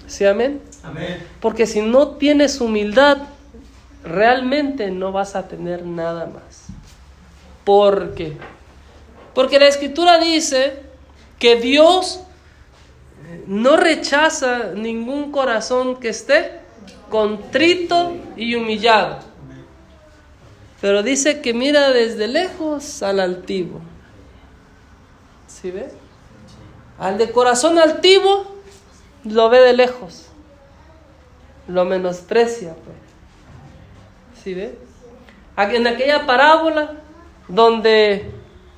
¿Sí, 0.06 0.24
amén? 0.24 0.60
Amén. 0.82 1.22
Porque 1.40 1.66
si 1.66 1.80
no 1.80 2.08
tienes 2.16 2.60
humildad, 2.60 3.18
realmente 4.04 4.90
no 4.90 5.12
vas 5.12 5.34
a 5.36 5.48
tener 5.48 5.84
nada 5.86 6.26
más. 6.26 6.66
¿Por 7.64 8.14
qué? 8.14 8.36
Porque 9.34 9.58
la 9.58 9.68
escritura 9.68 10.18
dice 10.18 10.80
que 11.38 11.56
Dios 11.56 12.20
no 13.46 13.76
rechaza 13.76 14.72
ningún 14.74 15.32
corazón 15.32 15.98
que 15.98 16.10
esté 16.10 16.60
contrito 17.08 18.14
y 18.36 18.54
humillado. 18.54 19.31
Pero 20.82 21.04
dice 21.04 21.40
que 21.40 21.54
mira 21.54 21.90
desde 21.90 22.26
lejos 22.26 23.04
al 23.04 23.20
altivo. 23.20 23.80
¿Sí 25.46 25.70
ve? 25.70 25.88
Al 26.98 27.18
de 27.18 27.30
corazón 27.30 27.78
altivo 27.78 28.56
lo 29.22 29.48
ve 29.48 29.60
de 29.60 29.74
lejos. 29.74 30.26
Lo 31.68 31.84
menosprecia, 31.84 32.74
pues. 32.74 32.96
¿Sí 34.42 34.54
ve? 34.54 34.76
En 35.56 35.86
aquella 35.86 36.26
parábola 36.26 36.94
donde 37.46 38.28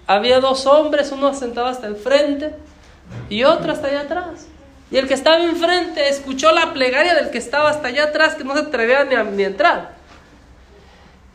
había 0.07 0.41
dos 0.41 0.67
hombres, 0.67 1.11
uno 1.11 1.33
sentado 1.33 1.69
hasta 1.69 1.87
el 1.87 1.97
frente 1.97 2.55
y 3.31 3.45
otro 3.45 3.73
hasta 3.73 3.87
allá 3.87 4.03
atrás. 4.03 4.47
Y 4.91 4.99
el 4.99 5.09
que 5.09 5.15
estaba 5.15 5.43
enfrente 5.43 6.07
escuchó 6.11 6.53
la 6.53 6.75
plegaria 6.75 7.15
del 7.15 7.31
que 7.31 7.39
estaba 7.39 7.71
hasta 7.71 7.89
allá 7.89 8.05
atrás, 8.05 8.35
que 8.35 8.45
no 8.45 8.53
se 8.53 8.61
atrevía 8.61 9.05
ni 9.05 9.15
a 9.15 9.25
ni 9.25 9.45
entrar. 9.45 9.94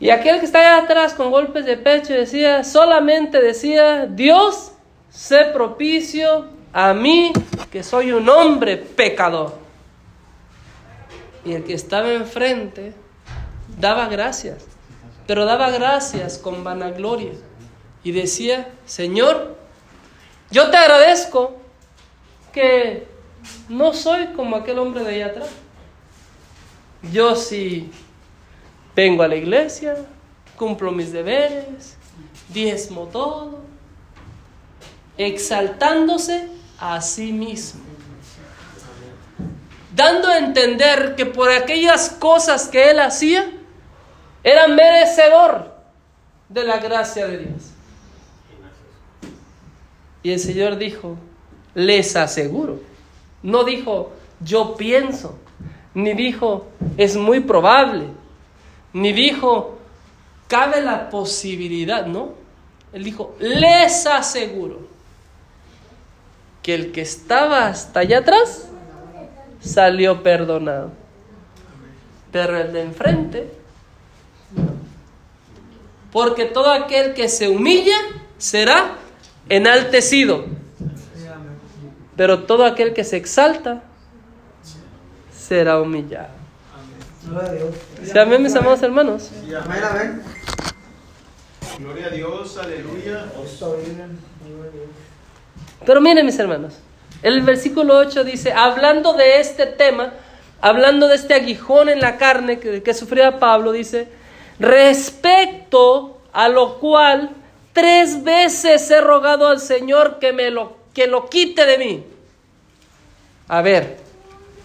Y 0.00 0.08
aquel 0.08 0.40
que 0.40 0.46
está 0.46 0.60
allá 0.60 0.84
atrás 0.84 1.12
con 1.12 1.30
golpes 1.30 1.66
de 1.66 1.76
pecho 1.76 2.14
decía, 2.14 2.64
solamente 2.64 3.42
decía, 3.42 4.06
Dios, 4.06 4.72
sé 5.10 5.44
propicio 5.52 6.46
a 6.72 6.94
mí, 6.94 7.34
que 7.70 7.82
soy 7.82 8.10
un 8.12 8.26
hombre 8.30 8.78
pecador. 8.78 9.58
Y 11.44 11.52
el 11.52 11.64
que 11.64 11.74
estaba 11.74 12.10
enfrente 12.12 12.94
daba 13.78 14.08
gracias, 14.08 14.64
pero 15.26 15.44
daba 15.44 15.70
gracias 15.70 16.38
con 16.38 16.64
vanagloria. 16.64 17.32
Y 18.02 18.12
decía, 18.12 18.70
Señor, 18.86 19.58
yo 20.50 20.70
te 20.70 20.78
agradezco 20.78 21.56
que 22.54 23.06
no 23.68 23.92
soy 23.92 24.28
como 24.28 24.56
aquel 24.56 24.78
hombre 24.78 25.04
de 25.04 25.14
allá 25.14 25.26
atrás. 25.26 25.50
Yo 27.12 27.36
sí 27.36 27.90
vengo 29.00 29.22
a 29.22 29.28
la 29.28 29.36
iglesia, 29.36 29.96
cumplo 30.58 30.92
mis 30.92 31.10
deberes, 31.10 31.96
diezmo 32.50 33.06
todo, 33.06 33.60
exaltándose 35.16 36.50
a 36.78 37.00
sí 37.00 37.32
mismo, 37.32 37.80
dando 39.96 40.28
a 40.28 40.36
entender 40.36 41.14
que 41.16 41.24
por 41.24 41.50
aquellas 41.50 42.10
cosas 42.10 42.68
que 42.68 42.90
él 42.90 43.00
hacía, 43.00 43.50
era 44.44 44.68
merecedor 44.68 45.74
de 46.50 46.64
la 46.64 46.76
gracia 46.76 47.26
de 47.26 47.38
Dios. 47.38 47.70
Y 50.22 50.32
el 50.32 50.40
Señor 50.40 50.76
dijo, 50.76 51.16
les 51.74 52.16
aseguro, 52.16 52.82
no 53.42 53.64
dijo, 53.64 54.12
yo 54.44 54.76
pienso, 54.76 55.38
ni 55.94 56.12
dijo, 56.12 56.66
es 56.98 57.16
muy 57.16 57.40
probable, 57.40 58.19
ni 58.92 59.12
dijo, 59.12 59.78
cabe 60.48 60.80
la 60.80 61.10
posibilidad, 61.10 62.06
no. 62.06 62.34
Él 62.92 63.04
dijo, 63.04 63.36
les 63.38 64.06
aseguro 64.06 64.80
que 66.62 66.74
el 66.74 66.92
que 66.92 67.02
estaba 67.02 67.66
hasta 67.66 68.00
allá 68.00 68.18
atrás 68.18 68.68
salió 69.60 70.22
perdonado. 70.22 70.90
Pero 72.32 72.58
el 72.58 72.72
de 72.72 72.82
enfrente, 72.82 73.52
no. 74.54 74.80
Porque 76.12 76.44
todo 76.44 76.70
aquel 76.70 77.14
que 77.14 77.28
se 77.28 77.48
humilla 77.48 77.96
será 78.38 78.96
enaltecido. 79.48 80.46
Pero 82.16 82.44
todo 82.44 82.64
aquel 82.64 82.92
que 82.92 83.04
se 83.04 83.16
exalta 83.16 83.82
será 85.32 85.80
humillado. 85.80 86.39
Gloria 87.30 87.48
a 87.48 87.52
Dios. 87.54 87.74
¿Sí, 88.02 88.18
amén, 88.18 88.42
mis 88.42 88.56
amados 88.56 88.82
hermanos? 88.82 89.30
Sí, 89.30 89.54
amén. 89.54 89.84
amén. 89.88 90.22
Gloria 91.78 92.06
a 92.06 92.10
Dios, 92.10 92.58
aleluya. 92.58 93.26
Pero 95.86 96.00
miren, 96.00 96.26
mis 96.26 96.38
hermanos, 96.38 96.74
el 97.22 97.42
versículo 97.42 97.96
8 97.98 98.24
dice, 98.24 98.52
hablando 98.52 99.12
de 99.12 99.38
este 99.38 99.66
tema, 99.66 100.12
hablando 100.60 101.06
de 101.06 101.14
este 101.14 101.34
aguijón 101.34 101.88
en 101.88 102.00
la 102.00 102.18
carne 102.18 102.58
que, 102.58 102.82
que 102.82 102.94
sufría 102.94 103.38
Pablo, 103.38 103.70
dice, 103.70 104.08
respecto 104.58 106.18
a 106.32 106.48
lo 106.48 106.78
cual 106.80 107.30
tres 107.72 108.24
veces 108.24 108.90
he 108.90 109.00
rogado 109.00 109.46
al 109.46 109.60
Señor 109.60 110.18
que 110.18 110.32
me 110.32 110.50
lo, 110.50 110.76
que 110.92 111.06
lo 111.06 111.30
quite 111.30 111.64
de 111.64 111.78
mí. 111.78 112.04
A 113.46 113.62
ver, 113.62 114.09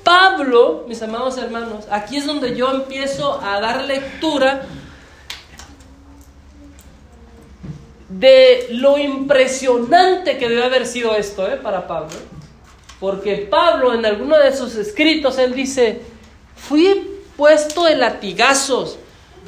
Pablo, 0.05 0.85
mis 0.87 1.01
amados 1.01 1.35
hermanos, 1.39 1.85
aquí 1.89 2.17
es 2.17 2.27
donde 2.27 2.55
yo 2.55 2.69
empiezo 2.69 3.41
a 3.41 3.59
dar 3.59 3.85
lectura 3.85 4.67
de 8.07 8.67
lo 8.69 8.99
impresionante 8.99 10.37
que 10.37 10.47
debe 10.47 10.63
haber 10.63 10.85
sido 10.85 11.15
esto 11.15 11.47
¿eh? 11.47 11.57
para 11.57 11.87
Pablo. 11.87 12.15
Porque 12.99 13.47
Pablo 13.49 13.95
en 13.95 14.05
alguno 14.05 14.37
de 14.37 14.55
sus 14.55 14.75
escritos, 14.75 15.39
él 15.39 15.55
dice, 15.55 16.03
fui 16.55 17.23
puesto 17.35 17.87
en 17.87 17.99
latigazos, 17.99 18.99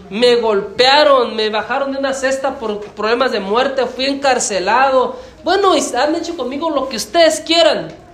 me 0.10 0.38
golpearon, 0.38 1.36
me 1.36 1.52
bajaron 1.52 1.92
de 1.92 2.00
una 2.00 2.16
cesta 2.16 2.58
por 2.58 2.82
problemas 2.82 3.32
de 3.32 3.42
muerte, 3.42 3.86
fui 3.86 4.06
encarcelado. 4.06 5.18
Bueno, 5.44 5.74
han 5.74 6.16
hecho 6.16 6.36
conmigo 6.36 6.72
lo 6.72 6.90
que 6.90 6.96
ustedes 6.96 7.42
quieran. 7.42 8.07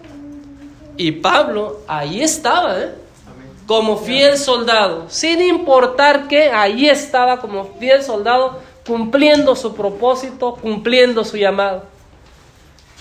Y 0.98 1.12
Pablo 1.14 1.82
ahí 1.88 2.22
estaba, 2.22 2.80
¿eh? 2.80 2.92
como 3.66 3.98
fiel 3.98 4.38
soldado, 4.38 5.06
sin 5.10 5.42
importar 5.42 6.28
que 6.28 6.52
ahí 6.52 6.88
estaba 6.88 7.40
como 7.40 7.66
fiel 7.80 8.04
soldado, 8.04 8.60
cumpliendo 8.86 9.56
su 9.56 9.74
propósito, 9.74 10.56
cumpliendo 10.56 11.24
su 11.24 11.38
llamado. 11.38 11.84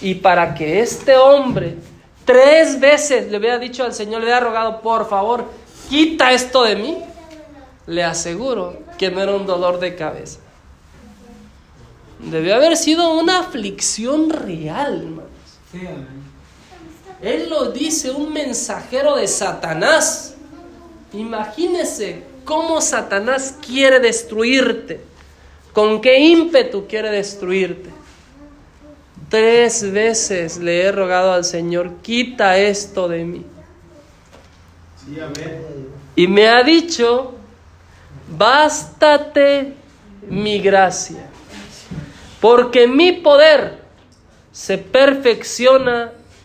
Y 0.01 0.15
para 0.15 0.55
que 0.55 0.81
este 0.81 1.17
hombre 1.17 1.77
tres 2.25 2.79
veces 2.81 3.31
le 3.31 3.39
hubiera 3.39 3.59
dicho 3.59 3.85
al 3.85 3.93
Señor, 3.93 4.21
le 4.21 4.27
hubiera 4.27 4.41
rogado, 4.41 4.81
por 4.81 5.09
favor, 5.09 5.45
quita 5.89 6.33
esto 6.33 6.63
de 6.63 6.77
mí, 6.77 6.99
le 7.87 8.05
aseguro 8.05 8.79
que 8.99 9.11
no 9.11 9.21
era 9.21 9.35
un 9.35 9.47
dolor 9.47 9.81
de 9.81 9.97
cabeza. 9.97 10.39
Debió 12.21 12.55
haber 12.55 12.77
sido 12.77 13.15
una 13.19 13.41
aflicción 13.41 14.31
real, 14.31 15.03
hermanos. 15.03 16.22
Él 17.23 17.49
lo 17.49 17.71
dice, 17.71 18.11
un 18.11 18.33
mensajero 18.33 19.17
de 19.17 19.29
Satanás. 19.29 20.35
Imagínese 21.13 22.25
cómo 22.45 22.81
Satanás 22.81 23.55
quiere 23.65 24.01
destruirte. 24.01 25.01
¿Con 25.73 26.01
qué 26.01 26.19
ímpetu 26.19 26.87
quiere 26.87 27.11
destruirte? 27.11 27.91
Tres 29.29 29.91
veces 29.91 30.59
le 30.59 30.83
he 30.83 30.93
rogado 30.93 31.33
al 31.33 31.45
Señor, 31.45 31.93
quita 32.03 32.59
esto 32.59 33.09
de 33.09 33.25
mí. 33.25 33.47
Sí, 34.97 35.19
amén. 35.19 35.89
Y 36.17 36.27
me 36.27 36.49
ha 36.49 36.63
dicho, 36.63 37.35
bástate 38.37 39.75
mi 40.29 40.59
gracia, 40.61 41.25
porque 42.41 42.87
mi 42.87 43.13
poder 43.13 43.79
se 44.53 44.77
perfecciona 44.77 46.13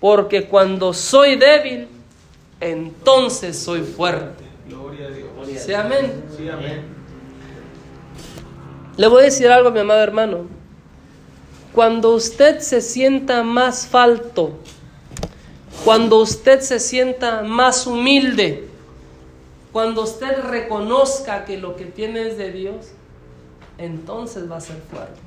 porque 0.00 0.46
cuando 0.46 0.92
soy 0.94 1.36
débil, 1.36 1.88
entonces 2.58 3.58
soy 3.58 3.82
fuerte. 3.82 4.44
Gloria 4.66 5.06
a 5.06 5.10
Dios. 5.10 5.28
Sí, 5.64 5.74
amén. 5.74 6.24
Sí, 6.36 6.48
amén. 6.48 6.82
Le 8.96 9.06
voy 9.06 9.22
a 9.22 9.24
decir 9.26 9.48
algo, 9.48 9.70
mi 9.70 9.80
amado 9.80 10.00
hermano. 10.00 10.46
Cuando 11.74 12.14
usted 12.14 12.60
se 12.60 12.80
sienta 12.80 13.42
más 13.42 13.86
falto, 13.86 14.58
cuando 15.84 16.18
usted 16.18 16.60
se 16.60 16.80
sienta 16.80 17.42
más 17.42 17.86
humilde, 17.86 18.68
cuando 19.72 20.02
usted 20.02 20.42
reconozca 20.42 21.44
que 21.44 21.56
lo 21.56 21.76
que 21.76 21.84
tiene 21.84 22.28
es 22.28 22.36
de 22.36 22.50
Dios, 22.50 22.88
entonces 23.78 24.50
va 24.50 24.56
a 24.56 24.60
ser 24.60 24.76
fuerte. 24.90 25.20